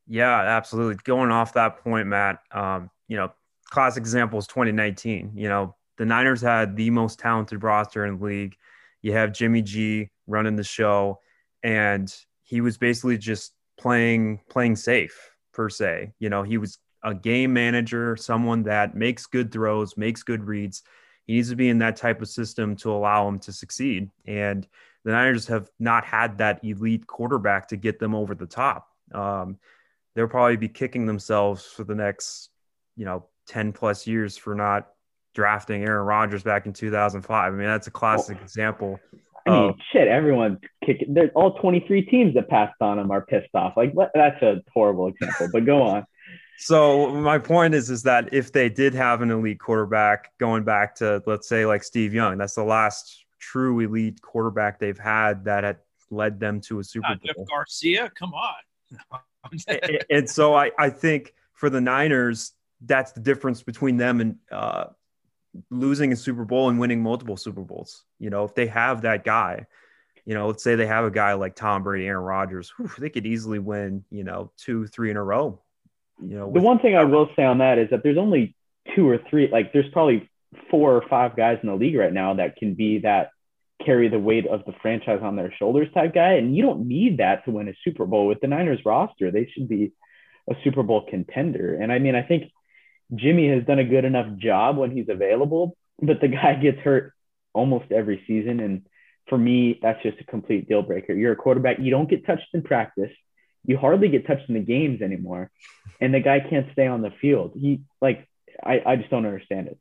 [0.08, 0.96] Yeah, absolutely.
[1.04, 2.40] Going off that point, Matt.
[2.52, 3.32] Um, you know,
[3.70, 5.32] classic example is 2019.
[5.36, 8.56] You know, the Niners had the most talented roster in the league.
[9.02, 11.20] You have Jimmy G running the show,
[11.64, 12.14] and
[12.44, 16.14] he was basically just playing playing safe per se.
[16.20, 20.84] You know, he was a game manager, someone that makes good throws, makes good reads.
[21.26, 24.10] He needs to be in that type of system to allow him to succeed.
[24.26, 24.68] And
[25.04, 28.88] the Niners have not had that elite quarterback to get them over the top.
[29.14, 29.58] Um,
[30.16, 32.50] they'll probably be kicking themselves for the next,
[32.96, 34.88] you know, 10 plus years for not
[35.34, 37.54] drafting Aaron Rodgers back in 2005.
[37.54, 38.44] I mean, that's a classic oh.
[38.44, 39.00] example.
[39.46, 41.14] I mean, shit, everyone's kicking.
[41.14, 43.78] There's all 23 teams that passed on him are pissed off.
[43.78, 44.12] Like, what?
[44.14, 46.06] That's a horrible example, but go on.
[46.58, 50.96] So my point is, is that if they did have an elite quarterback going back
[50.96, 55.64] to, let's say, like Steve Young, that's the last true elite quarterback they've had that
[55.64, 55.78] had
[56.10, 57.18] led them to a Super Bowl.
[57.24, 59.22] Jeff Garcia, come on.
[59.68, 64.36] and, and so I, I think for the Niners, that's the difference between them and
[64.52, 64.86] uh,
[65.70, 68.04] losing a Super Bowl and winning multiple Super Bowls.
[68.20, 69.66] You know, if they have that guy,
[70.26, 73.10] you know, let's say they have a guy like Tom Brady, Aaron Rodgers, whew, they
[73.10, 75.62] could easily win, you know, two, three in a row.
[76.22, 78.56] You know, the one thing I will say on that is that there's only
[78.96, 80.30] two or three, like there's probably
[80.72, 83.32] four or five guys in the league right now that can be that
[83.86, 86.34] carry the weight of the franchise on their shoulders type guy.
[86.34, 89.32] And you don't need that to win a Super Bowl with the Niners roster.
[89.32, 89.92] They should be
[90.50, 91.76] a Super Bowl contender.
[91.76, 92.52] And I mean, I think
[93.16, 97.14] Jimmy has done a good enough job when he's available, but the guy gets hurt
[97.54, 98.60] almost every season.
[98.60, 98.88] And
[99.28, 101.14] for me, that's just a complete deal breaker.
[101.14, 103.12] You're a quarterback, you don't get touched in practice.
[103.66, 105.52] You hardly get touched in the games anymore.
[106.00, 107.54] And the guy can't stay on the field.
[107.56, 108.28] He like
[108.64, 109.78] I, I just don't understand it.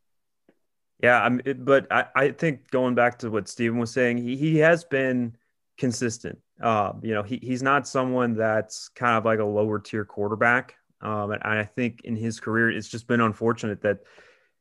[1.03, 4.59] Yeah, I'm but I, I think going back to what Steven was saying, he, he
[4.59, 5.37] has been
[5.77, 6.39] consistent.
[6.61, 10.75] Uh, you know, he, he's not someone that's kind of like a lower tier quarterback.
[11.07, 14.01] Um, and I think in his career, it's just been unfortunate that,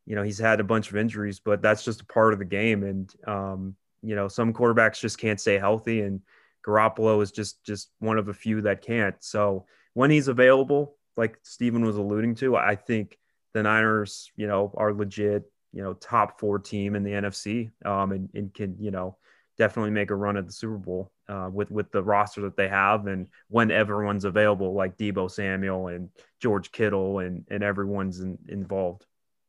[0.05, 2.45] you know, he's had a bunch of injuries, but that's just a part of the
[2.45, 2.83] game.
[2.83, 6.21] And, um, you know, some quarterbacks just can't stay healthy, and
[6.63, 9.15] Garoppolo is just just one of a few that can't.
[9.21, 9.65] So
[9.95, 13.17] when he's available, like Steven was alluding to, I think
[13.55, 18.11] the Niners, you know, are legit, you know, top four team in the NFC, um,
[18.11, 19.17] and, and can, you know,
[19.57, 22.67] definitely make a run at the Super Bowl uh, with with the roster that they
[22.67, 26.09] have and when everyone's available, like Deebo Samuel and
[26.41, 29.05] George Kittle and and everyone's in, involved.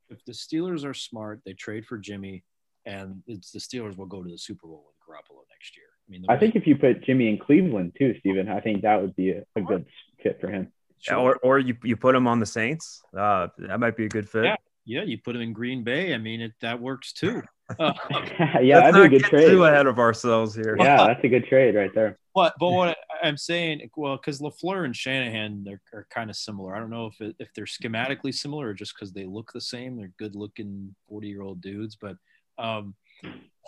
[0.08, 2.44] If the Steelers are smart, they trade for Jimmy,
[2.84, 5.86] and it's the Steelers will go to the Super Bowl with Garoppolo next year.
[6.08, 9.00] I mean, I think if you put Jimmy in Cleveland too, Steven, I think that
[9.00, 9.86] would be a, a good
[10.22, 10.72] fit for him.
[10.98, 11.18] Sure.
[11.18, 13.02] or or you, you put him on the Saints.
[13.16, 14.44] Uh, that might be a good fit.
[14.44, 14.56] Yeah,
[14.86, 16.14] yeah, you put him in Green Bay.
[16.14, 17.42] I mean, it, that works too.
[17.80, 17.92] Uh,
[18.62, 19.48] yeah, that'd a good trade.
[19.48, 20.76] Too ahead of ourselves here.
[20.78, 22.16] Yeah, that's a good trade right there.
[22.32, 22.54] What?
[22.60, 26.76] But what I'm saying, well, because LaFleur and Shanahan they're, are kind of similar.
[26.76, 29.60] I don't know if it, if they're schematically similar or just because they look the
[29.60, 29.96] same.
[29.96, 31.96] They're good looking 40 year old dudes.
[31.96, 32.18] But
[32.56, 32.94] um,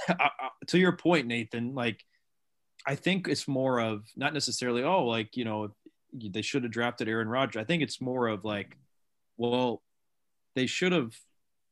[0.08, 2.04] I, I, to your point, Nathan, like
[2.86, 5.74] I think it's more of not necessarily oh like you know
[6.12, 7.60] they should have drafted Aaron Rodgers.
[7.60, 8.76] I think it's more of like,
[9.36, 9.82] well,
[10.58, 11.16] they should have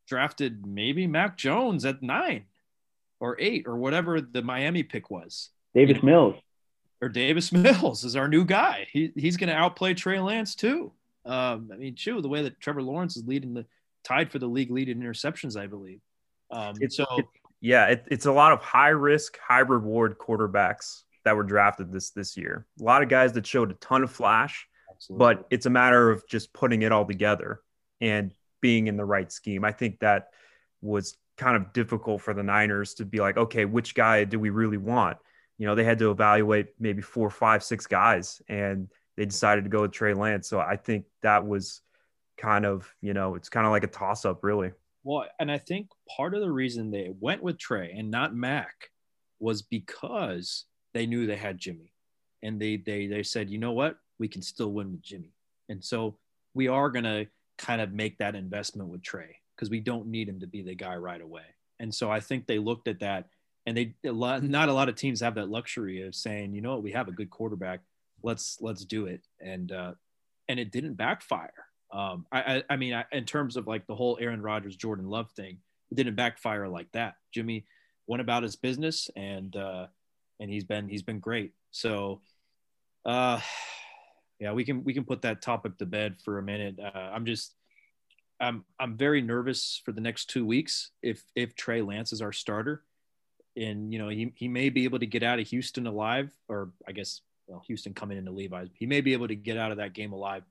[0.06, 2.44] drafted maybe Mac Jones at nine
[3.20, 5.50] or eight or whatever the Miami pick was.
[5.74, 6.34] Davis you know, Mills.
[7.02, 8.86] Or Davis Mills is our new guy.
[8.90, 10.92] He, he's going to outplay Trey Lance too.
[11.24, 13.66] Um, I mean, shoot, the way that Trevor Lawrence is leading the
[14.04, 16.00] tied for the league lead in interceptions, I believe.
[16.52, 17.24] Um, it's, so, it,
[17.60, 22.10] yeah, it, it's a lot of high risk, high reward quarterbacks that were drafted this
[22.10, 22.64] this year.
[22.80, 25.34] A lot of guys that showed a ton of flash, Absolutely.
[25.34, 27.60] but it's a matter of just putting it all together
[28.00, 28.32] and
[28.66, 29.64] being in the right scheme.
[29.64, 30.30] I think that
[30.82, 34.50] was kind of difficult for the Niners to be like, okay, which guy do we
[34.50, 35.18] really want?
[35.56, 39.70] You know, they had to evaluate maybe four, five, six guys, and they decided to
[39.70, 40.48] go with Trey Lance.
[40.48, 41.80] So I think that was
[42.36, 44.72] kind of, you know, it's kind of like a toss up, really.
[45.04, 45.86] Well, and I think
[46.16, 48.90] part of the reason they went with Trey and not Mac
[49.38, 51.92] was because they knew they had Jimmy,
[52.42, 55.36] and they they they said, you know what, we can still win with Jimmy,
[55.68, 56.18] and so
[56.52, 57.26] we are gonna
[57.58, 60.74] kind of make that investment with Trey because we don't need him to be the
[60.74, 61.44] guy right away.
[61.78, 63.28] And so I think they looked at that
[63.66, 66.60] and they a lot, not a lot of teams have that luxury of saying, you
[66.60, 67.80] know what, we have a good quarterback.
[68.22, 69.26] Let's let's do it.
[69.40, 69.92] And uh,
[70.48, 71.52] and it didn't backfire.
[71.92, 75.08] Um, I, I, I mean, I, in terms of like the whole Aaron Rodgers, Jordan
[75.08, 75.58] Love thing,
[75.90, 77.14] it didn't backfire like that.
[77.32, 77.66] Jimmy
[78.06, 79.86] went about his business and uh,
[80.40, 81.52] and he's been he's been great.
[81.70, 82.20] So
[83.04, 83.40] uh,
[84.38, 86.78] yeah, we can we can put that topic to bed for a minute.
[86.78, 87.54] Uh, I'm just
[88.40, 92.32] I'm I'm very nervous for the next two weeks if if Trey Lance is our
[92.32, 92.82] starter,
[93.56, 96.70] and you know he he may be able to get out of Houston alive, or
[96.86, 99.78] I guess well Houston coming into Levi's, he may be able to get out of
[99.78, 100.44] that game alive,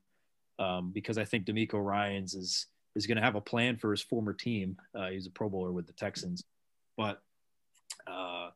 [0.58, 4.02] um, because I think DeMeco Ryans is is going to have a plan for his
[4.02, 4.78] former team.
[4.96, 6.44] Uh, he's a Pro Bowler with the Texans,
[6.98, 7.22] but
[8.08, 8.50] uh,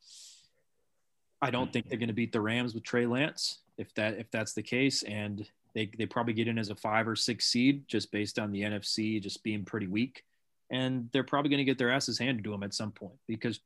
[1.40, 4.30] I don't think they're going to beat the Rams with Trey Lance if that if
[4.30, 7.88] that's the case, and they they probably get in as a five or six seed
[7.88, 10.24] just based on the NFC just being pretty weak,
[10.70, 13.60] and they're probably going to get their asses handed to them at some point because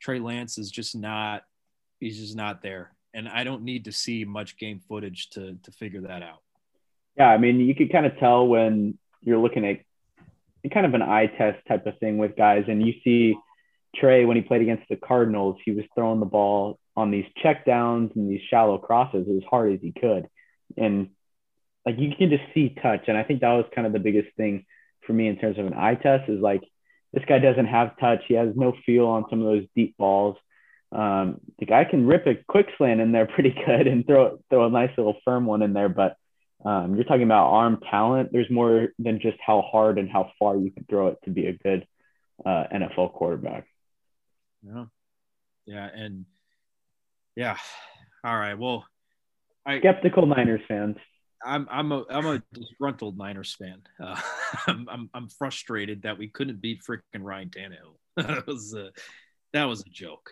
[0.00, 1.42] Trey Lance is just not
[1.98, 5.72] he's just not there, and I don't need to see much game footage to to
[5.72, 6.42] figure that out.
[7.16, 9.80] Yeah, I mean, you could kind of tell when you're looking at
[10.72, 13.34] kind of an eye test type of thing with guys, and you see
[13.96, 17.64] Trey when he played against the Cardinals, he was throwing the ball on these check
[17.64, 20.28] downs and these shallow crosses as hard as he could.
[20.76, 21.10] And
[21.84, 23.04] like you can just see touch.
[23.08, 24.64] And I think that was kind of the biggest thing
[25.06, 26.62] for me in terms of an eye test is like
[27.12, 28.22] this guy doesn't have touch.
[28.26, 30.36] He has no feel on some of those deep balls.
[30.92, 34.66] Um, the guy can rip a quick slant in there pretty good and throw throw
[34.66, 35.88] a nice little firm one in there.
[35.88, 36.16] But
[36.64, 38.30] um, you're talking about arm talent.
[38.32, 41.46] There's more than just how hard and how far you can throw it to be
[41.46, 41.86] a good
[42.44, 43.66] uh, NFL quarterback.
[44.62, 44.86] Yeah,
[45.66, 46.24] yeah, and
[47.36, 47.56] yeah.
[48.24, 48.58] All right.
[48.58, 48.84] Well,
[49.66, 50.96] I skeptical Niners fans.
[51.44, 53.82] I'm I'm a I'm a disgruntled Niners fan.
[54.02, 54.18] Uh,
[54.66, 57.96] I'm, I'm, I'm frustrated that we couldn't beat freaking Ryan Tannehill.
[58.16, 58.90] that was a
[59.52, 60.30] that was a joke.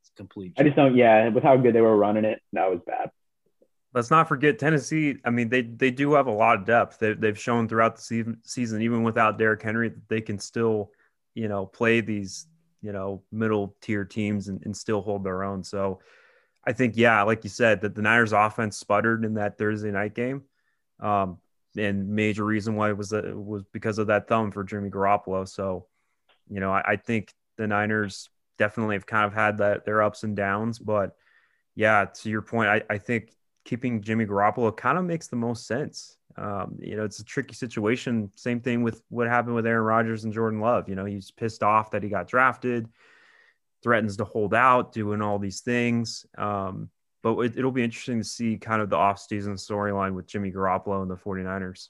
[0.00, 0.56] It's complete.
[0.56, 0.60] Joke.
[0.60, 0.96] I just don't.
[0.96, 3.10] Yeah, with how good they were running it, that was bad.
[3.92, 5.16] Let's not forget Tennessee.
[5.24, 6.98] I mean, they they do have a lot of depth.
[6.98, 10.90] They, they've shown throughout the season, season, even without Derrick Henry, that they can still,
[11.34, 12.46] you know, play these,
[12.82, 15.64] you know, middle tier teams and, and still hold their own.
[15.64, 16.00] So
[16.66, 20.14] I think, yeah, like you said, that the Niners offense sputtered in that Thursday night
[20.14, 20.42] game.
[21.00, 21.38] Um,
[21.76, 25.48] and major reason why was uh, was because of that thumb for Jimmy Garoppolo.
[25.48, 25.86] So,
[26.48, 30.24] you know, I, I, think the Niners definitely have kind of had that their ups
[30.24, 30.78] and downs.
[30.78, 31.14] But
[31.76, 33.32] yeah, to your point, I, I think
[33.64, 36.16] keeping Jimmy Garoppolo kind of makes the most sense.
[36.36, 38.30] Um, you know, it's a tricky situation.
[38.34, 40.88] Same thing with what happened with Aaron Rodgers and Jordan Love.
[40.88, 42.88] You know, he's pissed off that he got drafted
[43.82, 46.26] threatens to hold out, doing all these things.
[46.36, 46.90] Um,
[47.22, 51.02] but it, will be interesting to see kind of the offseason storyline with Jimmy Garoppolo
[51.02, 51.88] and the 49ers.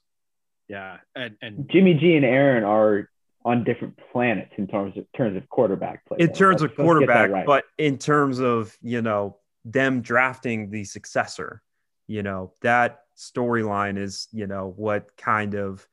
[0.69, 0.99] Yeah.
[1.15, 3.09] And, and Jimmy G and Aaron are
[3.45, 6.19] on different planets in terms of terms of quarterback play.
[6.21, 7.47] In terms let's, of quarterback, right.
[7.47, 11.63] but in terms of, you know, them drafting the successor,
[12.07, 15.87] you know, that storyline is, you know, what kind of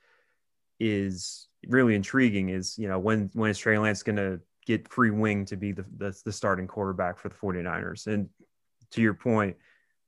[0.80, 5.45] is really intriguing is, you know, when when is Trey Lance gonna get free wing
[5.45, 8.05] to be the, the, the starting quarterback for the 49ers.
[8.07, 8.30] And
[8.91, 9.55] to your point,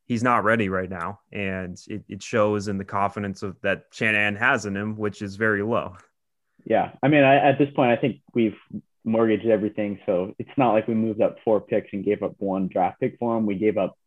[0.04, 1.22] he's not ready right now.
[1.32, 5.38] And it, it shows in the confidence of that Shanahan has in him, which is
[5.38, 5.96] very low.
[6.66, 8.58] Yeah, I mean, I, at this point, I think we've
[9.06, 12.68] mortgaged everything, so it's not like we moved up four picks and gave up one
[12.68, 13.46] draft pick for him.
[13.46, 13.98] We gave up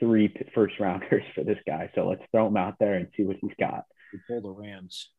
[0.00, 3.36] three first rounders for this guy, so let's throw him out there and see what
[3.42, 3.84] he's got.
[4.10, 5.10] We pull the Rams.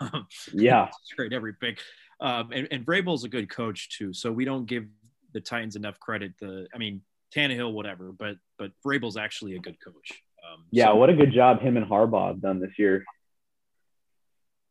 [0.52, 1.78] yeah, trade every pick.
[2.20, 4.86] Um, and, and Vrabel's a good coach too, so we don't give
[5.32, 6.32] the Titans enough credit.
[6.40, 7.02] The I mean,
[7.34, 10.22] Tannehill, whatever, but but Vrabel's actually a good coach.
[10.50, 13.04] Um, yeah, so, what a good job him and Harbaugh have done this year.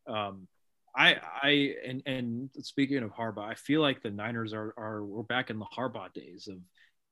[0.07, 0.47] Um,
[0.95, 5.23] I I and and speaking of Harbaugh, I feel like the Niners are are we're
[5.23, 6.57] back in the Harbaugh days of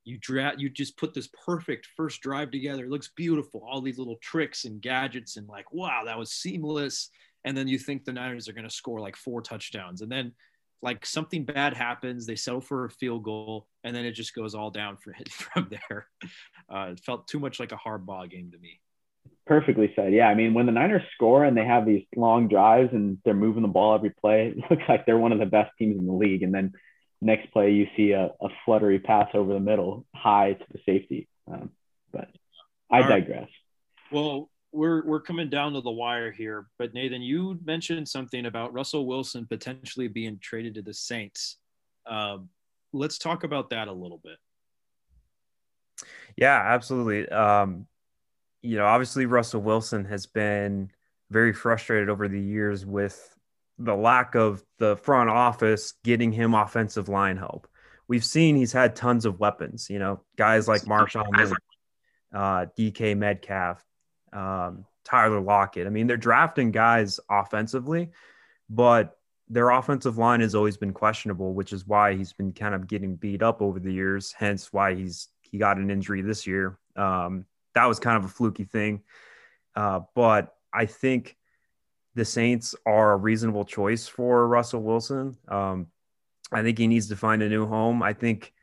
[0.05, 2.86] you draft you just put this perfect first drive together.
[2.86, 7.09] It looks beautiful, all these little tricks and gadgets, and like wow, that was seamless.
[7.45, 10.33] And then you think the Niners are going to score like four touchdowns, and then
[10.81, 14.53] like something bad happens, they settle for a field goal, and then it just goes
[14.53, 16.07] all down for, from there.
[16.69, 18.79] Uh, it felt too much like a Harbaugh game to me.
[19.47, 20.13] Perfectly said.
[20.13, 23.33] Yeah, I mean, when the Niners score and they have these long drives and they're
[23.33, 26.05] moving the ball every play, it looks like they're one of the best teams in
[26.05, 26.43] the league.
[26.43, 26.73] And then
[27.21, 31.27] next play, you see a, a fluttery pass over the middle, high to the safety.
[31.51, 31.71] Um,
[32.11, 32.27] but
[32.91, 33.41] I all digress.
[33.41, 33.49] Right.
[34.11, 38.73] Well, we're we're coming down to the wire here, but Nathan, you mentioned something about
[38.73, 41.57] Russell Wilson potentially being traded to the Saints.
[42.05, 42.49] Um,
[42.93, 44.38] let's talk about that a little bit.
[46.36, 47.28] Yeah, absolutely.
[47.30, 47.88] Um,
[48.61, 50.91] you know, obviously Russell Wilson has been
[51.32, 53.36] very frustrated over the years with
[53.78, 57.67] the lack of the front office getting him offensive line help.
[58.07, 61.53] We've seen he's had tons of weapons, you know, guys like Marshawn
[62.34, 63.84] uh, DK Metcalf,
[64.36, 65.88] um, Tyler Lockett.
[65.88, 68.11] I mean, they're drafting guys offensively,
[68.69, 69.17] but
[69.47, 73.15] their offensive line has always been questionable, which is why he's been kind of getting
[73.15, 74.33] beat up over the years.
[74.38, 76.79] Hence, why he's he got an injury this year.
[76.95, 79.03] Um, that was kind of a fluky thing,
[79.75, 81.38] uh, but I think
[82.15, 85.38] the Saints are a reasonable choice for Russell Wilson.
[85.47, 85.88] Um,
[86.51, 88.01] I think he needs to find a new home.
[88.01, 88.53] I think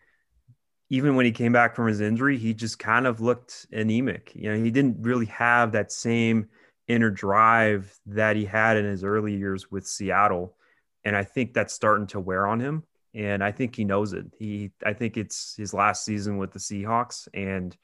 [0.92, 4.30] even when he came back from his injury, he just kind of looked anemic.
[4.34, 6.50] You know, he didn't really have that same
[6.86, 10.54] inner drive that he had in his early years with Seattle.
[11.02, 12.82] And I think that's starting to wear on him.
[13.14, 14.26] And I think he knows it.
[14.38, 17.26] He I think it's his last season with the Seahawks.
[17.32, 17.74] And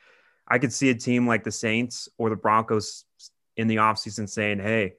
[0.46, 3.06] I could see a team like the Saints or the Broncos
[3.56, 4.96] in the offseason saying, Hey,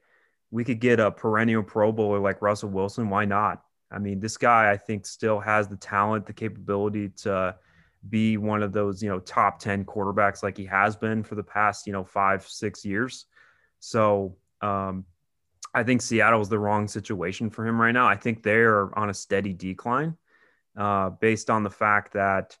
[0.50, 3.08] we could get a perennial pro bowler like Russell Wilson.
[3.08, 3.62] Why not?
[3.88, 7.54] I mean, this guy I think still has the talent, the capability to
[8.08, 11.42] be one of those, you know, top 10 quarterbacks like he has been for the
[11.42, 13.26] past, you know, five, six years.
[13.78, 15.04] So um,
[15.74, 18.06] I think Seattle is the wrong situation for him right now.
[18.06, 20.16] I think they're on a steady decline
[20.76, 22.56] uh, based on the fact that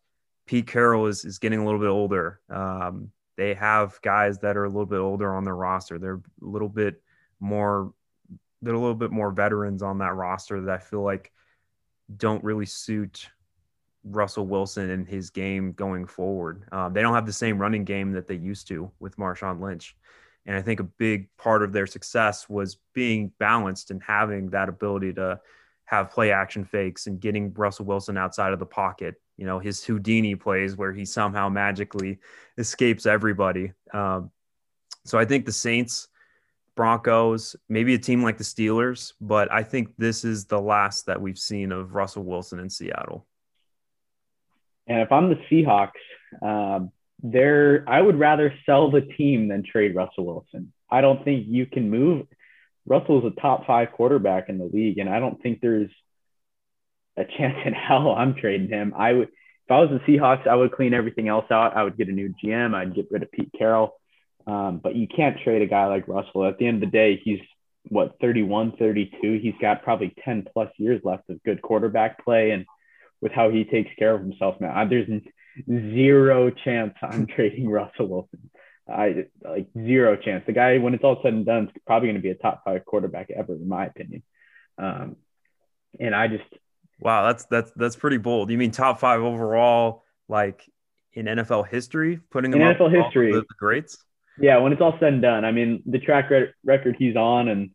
[0.46, 2.40] Pete Carroll is, is getting a little bit older.
[2.50, 5.98] Um, they have guys that are a little bit older on their roster.
[5.98, 7.02] They're a little bit
[7.38, 7.92] more,
[8.60, 11.32] they're a little bit more veterans on that roster that I feel like
[12.14, 13.30] don't really suit
[14.04, 16.64] Russell Wilson and his game going forward.
[16.72, 19.96] Um, they don't have the same running game that they used to with Marshawn Lynch.
[20.46, 24.68] And I think a big part of their success was being balanced and having that
[24.68, 25.40] ability to
[25.84, 29.16] have play action fakes and getting Russell Wilson outside of the pocket.
[29.36, 32.18] You know, his Houdini plays where he somehow magically
[32.56, 33.72] escapes everybody.
[33.92, 34.30] Um,
[35.04, 36.08] so I think the Saints,
[36.74, 41.20] Broncos, maybe a team like the Steelers, but I think this is the last that
[41.20, 43.26] we've seen of Russell Wilson in Seattle.
[44.90, 45.92] And if I'm the Seahawks,
[46.42, 46.84] uh,
[47.22, 50.72] there I would rather sell the team than trade Russell Wilson.
[50.90, 52.26] I don't think you can move.
[52.86, 55.90] Russell's a top five quarterback in the league, and I don't think there's
[57.16, 58.92] a chance in hell I'm trading him.
[58.96, 61.76] I would if I was the Seahawks, I would clean everything else out.
[61.76, 62.74] I would get a new GM.
[62.74, 63.94] I'd get rid of Pete Carroll.
[64.44, 66.44] Um, but you can't trade a guy like Russell.
[66.44, 67.38] At the end of the day, he's
[67.88, 69.38] what 31, 32.
[69.40, 72.66] He's got probably 10 plus years left of good quarterback play and
[73.20, 74.88] with how he takes care of himself, man.
[74.88, 75.08] There's
[75.94, 78.50] zero chance I'm trading Russell Wilson.
[78.88, 80.44] I like zero chance.
[80.46, 82.62] The guy, when it's all said and done, is probably going to be a top
[82.64, 84.22] five quarterback ever, in my opinion.
[84.78, 85.16] Um,
[85.98, 86.44] and I just
[87.00, 88.50] wow, that's that's that's pretty bold.
[88.50, 90.62] You mean top five overall, like
[91.12, 93.98] in NFL history, putting him in NFL history, the greats?
[94.38, 96.30] Yeah, when it's all said and done, I mean the track
[96.64, 97.70] record he's on, and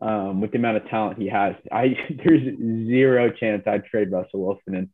[0.00, 1.54] um, with the amount of talent he has.
[1.70, 4.74] I there's zero chance I'd trade Russell Wilson.
[4.74, 4.88] And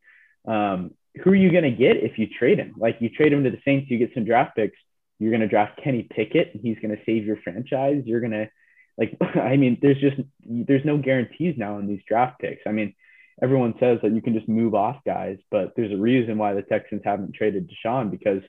[0.53, 0.91] um,
[1.23, 2.75] who are you going to get if you trade him?
[2.77, 4.79] Like you trade him to the Saints, you get some draft picks.
[5.19, 8.03] You're going to draft Kenny Pickett, and he's going to save your franchise.
[8.05, 8.51] You're going to
[8.99, 12.63] like, I mean, there's just there's no guarantees now in these draft picks.
[12.67, 12.95] I mean,
[13.43, 16.63] everyone says that you can just move off guys, but there's a reason why the
[16.63, 18.43] Texans haven't traded Deshaun because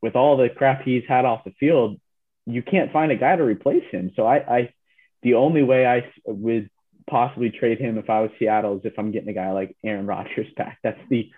[0.00, 2.00] with all the crap he's had off the field,
[2.46, 4.10] you can't find a guy to replace him.
[4.16, 4.74] So I, I
[5.22, 6.70] the only way I would
[7.08, 10.06] possibly trade him if I was Seattle is if I'm getting a guy like Aaron
[10.06, 10.78] Rodgers back.
[10.82, 11.30] That's the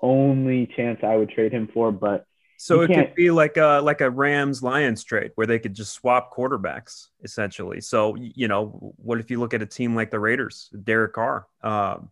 [0.00, 1.92] only chance I would trade him for.
[1.92, 2.24] But
[2.58, 5.92] so it could be like a like a Rams Lions trade where they could just
[5.92, 7.80] swap quarterbacks essentially.
[7.80, 11.46] So you know, what if you look at a team like the Raiders, Derek Carr?
[11.62, 12.10] Um,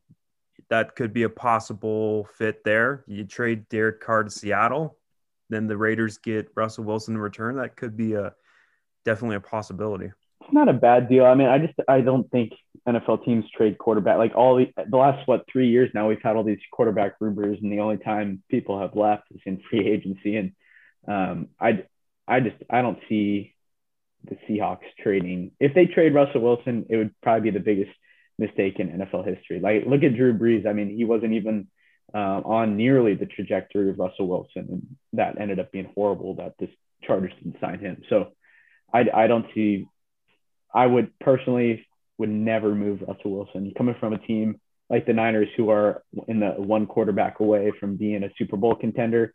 [0.71, 3.05] that could be a possible fit there.
[3.07, 4.99] You trade Derek Carr to Seattle,
[5.49, 7.57] then the Raiders get Russell Wilson in return.
[7.57, 8.35] That could be a
[9.05, 10.13] definitely a possibility.
[10.49, 11.27] It's not a bad deal.
[11.27, 12.53] I mean, I just I don't think
[12.89, 16.37] NFL teams trade quarterback like all the, the last what three years now we've had
[16.37, 20.37] all these quarterback rumors, and the only time people have left is in free agency.
[20.37, 20.53] And
[21.07, 21.85] um, I
[22.27, 23.55] I just I don't see
[24.25, 25.51] the Seahawks trading.
[25.61, 27.91] If they trade Russell Wilson, it would probably be the biggest
[28.39, 29.61] mistake in NFL history.
[29.61, 30.67] Like look at Drew Brees.
[30.67, 31.69] I mean, he wasn't even
[32.15, 36.37] uh, on nearly the trajectory of Russell Wilson, and that ended up being horrible.
[36.37, 36.71] That this
[37.03, 38.01] Chargers didn't sign him.
[38.09, 38.33] So
[38.95, 39.87] I I don't see.
[40.75, 41.87] I would personally
[42.19, 44.61] would never move Russell Wilson coming from a team
[44.91, 48.75] like the Niners who are in the one quarterback away from being a Super Bowl
[48.75, 49.35] contender.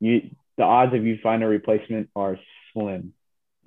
[0.00, 2.38] You the odds of you find a replacement are
[2.72, 3.14] slim.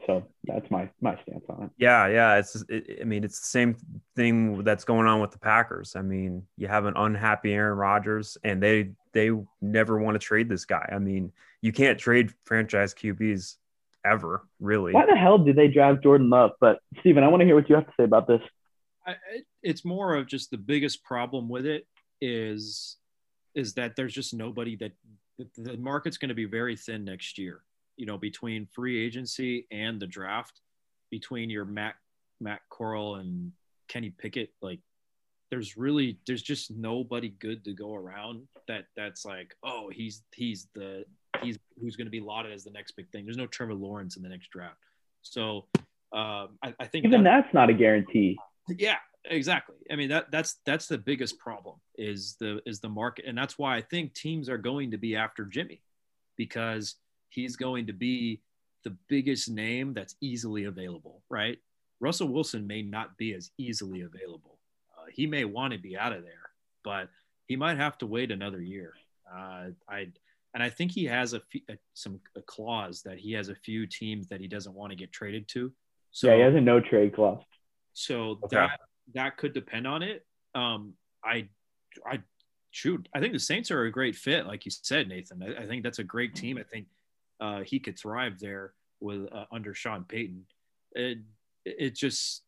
[0.05, 1.69] So that's my my stance on it.
[1.77, 2.37] Yeah, yeah.
[2.37, 3.75] It's it, I mean it's the same
[4.15, 5.95] thing that's going on with the Packers.
[5.95, 9.31] I mean you have an unhappy Aaron Rodgers, and they they
[9.61, 10.87] never want to trade this guy.
[10.91, 11.31] I mean
[11.61, 13.55] you can't trade franchise QBs
[14.05, 14.93] ever, really.
[14.93, 16.51] Why the hell did they draft Jordan Love?
[16.59, 18.41] But Steven, I want to hear what you have to say about this.
[19.05, 19.15] I,
[19.61, 21.87] it's more of just the biggest problem with it
[22.21, 22.97] is
[23.53, 24.91] is that there's just nobody that
[25.57, 27.61] the market's going to be very thin next year
[27.97, 30.61] you know, between free agency and the draft,
[31.11, 31.95] between your Matt
[32.41, 33.51] Matt Corral and
[33.87, 34.79] Kenny Pickett, like
[35.49, 40.67] there's really there's just nobody good to go around that that's like, oh, he's he's
[40.75, 41.05] the
[41.43, 43.25] he's who's going to be lauded as the next big thing.
[43.25, 44.77] There's no Trevor Lawrence in the next draft,
[45.21, 45.65] so
[46.13, 48.37] um, I, I, think even that, that's not a guarantee.
[48.69, 49.75] Yeah, exactly.
[49.91, 53.57] I mean that that's that's the biggest problem is the is the market, and that's
[53.57, 55.81] why I think teams are going to be after Jimmy
[56.37, 56.95] because
[57.29, 58.41] he's going to be
[58.83, 61.57] the biggest name that's easily available, right?
[61.99, 64.59] Russell Wilson may not be as easily available.
[64.97, 66.49] Uh, he may want to be out of there,
[66.83, 67.09] but
[67.47, 68.93] he might have to wait another year.
[69.31, 70.07] Uh, I
[70.55, 73.55] and I think he has a, few, a some a clause that he has a
[73.55, 75.71] few teams that he doesn't want to get traded to.
[76.11, 77.41] So yeah, he has a no trade clause.
[77.93, 78.55] So okay.
[78.55, 78.79] that
[79.13, 80.25] that could depend on it.
[80.55, 80.93] Um,
[81.23, 81.49] I
[82.09, 82.21] I
[82.71, 85.43] shoot, I think the Saints are a great fit, like you said, Nathan.
[85.43, 86.57] I, I think that's a great team.
[86.57, 86.87] I think
[87.39, 90.45] uh, he could thrive there with uh, under Sean Payton.
[90.93, 91.19] It
[91.65, 92.43] it just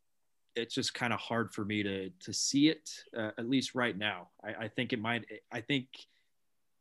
[0.55, 3.97] it's just kind of hard for me to to see it uh, at least right
[3.97, 4.29] now.
[4.41, 5.25] I, I think it might.
[5.51, 5.87] I think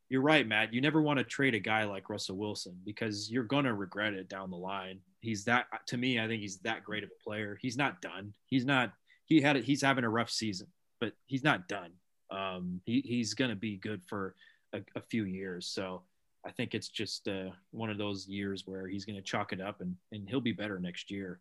[0.08, 0.72] you're right, Matt.
[0.72, 4.28] You never want to trade a guy like Russell Wilson because you're gonna regret it
[4.28, 5.00] down the line.
[5.20, 6.20] He's that to me.
[6.20, 7.58] I think he's that great of a player.
[7.60, 8.32] He's not done.
[8.46, 8.92] He's not.
[9.24, 9.56] He had.
[9.56, 10.68] He's having a rough season,
[11.00, 11.90] but he's not done.
[12.30, 14.34] Um, he, he's gonna be good for
[14.72, 15.66] a, a few years.
[15.66, 16.02] So
[16.46, 19.80] I think it's just uh, one of those years where he's to chalk it up
[19.80, 21.40] and, and he'll be better next year.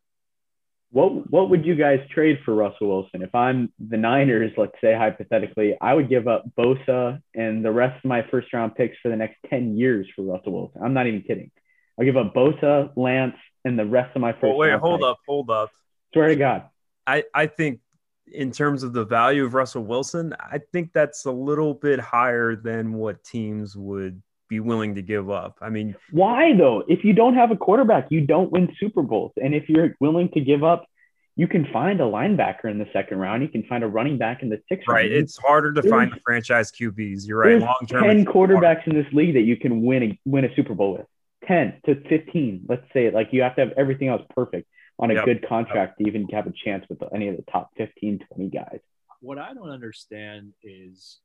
[0.92, 3.22] What what would you guys trade for Russell Wilson?
[3.22, 8.04] If I'm the Niners, let's say hypothetically, I would give up Bosa and the rest
[8.04, 10.82] of my first round picks for the next 10 years for Russell Wilson.
[10.84, 11.52] I'm not even kidding.
[12.00, 14.46] I'll give up Bosa, Lance, and the rest of my first.
[14.46, 15.08] Oh, wait, hold picks.
[15.08, 15.70] up, hold up.
[16.14, 16.64] Swear to God.
[17.08, 17.80] I, I think
[18.32, 22.56] in terms of the value of Russell Wilson, I think that's a little bit higher
[22.56, 25.58] than what teams would be willing to give up.
[25.62, 26.84] I mean, why though?
[26.88, 29.34] If you don't have a quarterback, you don't win Super Bowls.
[29.42, 30.86] And if you're willing to give up,
[31.36, 33.44] you can find a linebacker in the second round.
[33.44, 35.02] You can find a running back in the sixth right.
[35.02, 35.12] round.
[35.12, 35.20] Right.
[35.20, 37.28] It's harder to there's, find the franchise QBs.
[37.28, 37.60] You're right.
[37.60, 38.04] Long term.
[38.04, 38.88] Ten quarterbacks hard.
[38.88, 41.08] in this league that you can win a, win a Super Bowl with.
[41.48, 42.66] Ten to fifteen.
[42.68, 43.14] Let's say it.
[43.14, 44.68] Like you have to have everything else perfect
[44.98, 45.26] on a yep.
[45.26, 46.06] good contract yep.
[46.06, 48.80] to even have a chance with any of the top 15, 20 guys.
[49.20, 51.20] What I don't understand is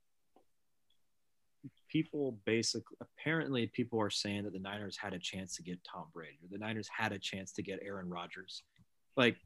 [1.90, 6.04] people basically apparently people are saying that the Niners had a chance to get Tom
[6.14, 8.62] Brady or the Niners had a chance to get Aaron Rodgers.
[9.16, 9.36] Like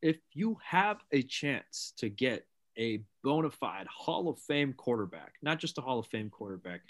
[0.00, 2.46] if you have a chance to get
[2.78, 6.80] a bona fide Hall of Fame quarterback, not just a Hall of Fame quarterback,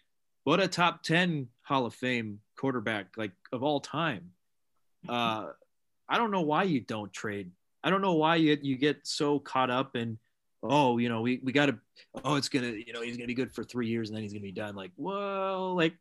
[0.44, 4.30] but a top 10 Hall of Fame quarterback like of all time.
[5.08, 5.48] Uh
[6.08, 7.50] I don't know why you don't trade.
[7.82, 10.18] I don't know why you you get so caught up in
[10.62, 11.78] oh, you know, we, we got to,
[12.24, 14.16] oh, it's going to, you know, he's going to be good for three years and
[14.16, 14.74] then he's going to be done.
[14.74, 15.94] Like, well, like,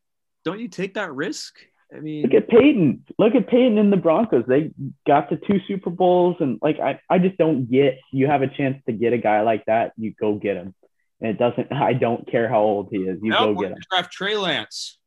[0.45, 1.55] don't you take that risk?
[1.95, 3.03] I mean, look at Peyton.
[3.19, 4.45] Look at Peyton in the Broncos.
[4.47, 4.71] They
[5.05, 7.99] got to two Super Bowls, and like I, I just don't get.
[8.11, 10.73] You have a chance to get a guy like that, you go get him,
[11.19, 11.71] and it doesn't.
[11.73, 13.19] I don't care how old he is.
[13.21, 13.77] You nope, go get him.
[13.89, 14.99] Draft Trey Lance.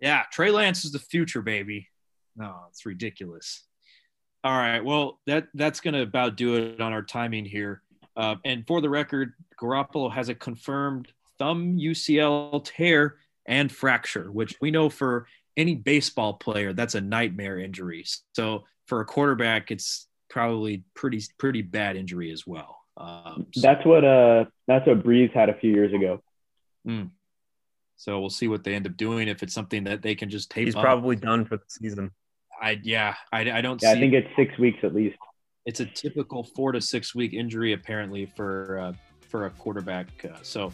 [0.00, 1.88] Yeah, Trey Lance is the future, baby.
[2.36, 3.64] No, it's ridiculous.
[4.44, 7.82] All right, well that that's gonna about do it on our timing here.
[8.16, 13.16] Uh, and for the record, Garoppolo has a confirmed thumb UCL tear
[13.46, 15.26] and fracture, which we know for
[15.56, 18.04] any baseball player, that's a nightmare injury.
[18.34, 22.78] So for a quarterback, it's probably pretty pretty bad injury as well.
[22.96, 26.22] Um, so, that's what uh that's what Brees had a few years ago.
[26.86, 27.10] Mm.
[27.96, 30.50] So we'll see what they end up doing if it's something that they can just
[30.50, 30.66] tape.
[30.66, 30.82] He's up.
[30.82, 32.10] probably done for the season.
[32.60, 33.80] I yeah, I, I don't.
[33.82, 35.16] Yeah, I think it's six weeks at least.
[35.66, 38.92] It's a typical four to six week injury apparently for uh,
[39.28, 40.06] for a quarterback.
[40.24, 40.72] Uh, so,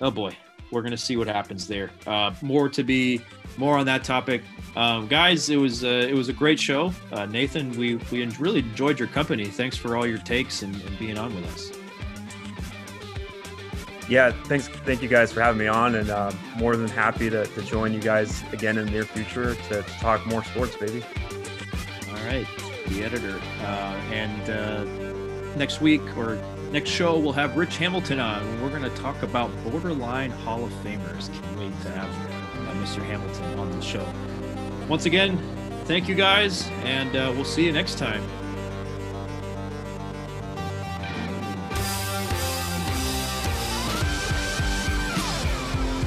[0.00, 0.36] oh boy,
[0.70, 1.90] we're gonna see what happens there.
[2.06, 3.20] Uh, more to be
[3.56, 4.42] more on that topic,
[4.76, 5.48] um, guys.
[5.48, 7.70] It was uh, it was a great show, uh, Nathan.
[7.72, 9.46] We we really enjoyed your company.
[9.46, 11.78] Thanks for all your takes and, and being on with us
[14.08, 14.68] yeah, thanks.
[14.68, 17.92] Thank you guys for having me on, and uh, more than happy to, to join
[17.92, 21.04] you guys again in the near future to, to talk more sports, baby.
[22.08, 22.46] All right,
[22.88, 24.84] the editor, uh, and uh,
[25.56, 26.38] next week or
[26.70, 28.62] next show we'll have Rich Hamilton on.
[28.62, 31.32] We're going to talk about borderline Hall of Famers.
[31.32, 32.10] Can't wait to have
[32.68, 33.04] uh, Mr.
[33.04, 34.06] Hamilton on the show.
[34.88, 35.38] Once again,
[35.84, 38.22] thank you guys, and we'll see you next time.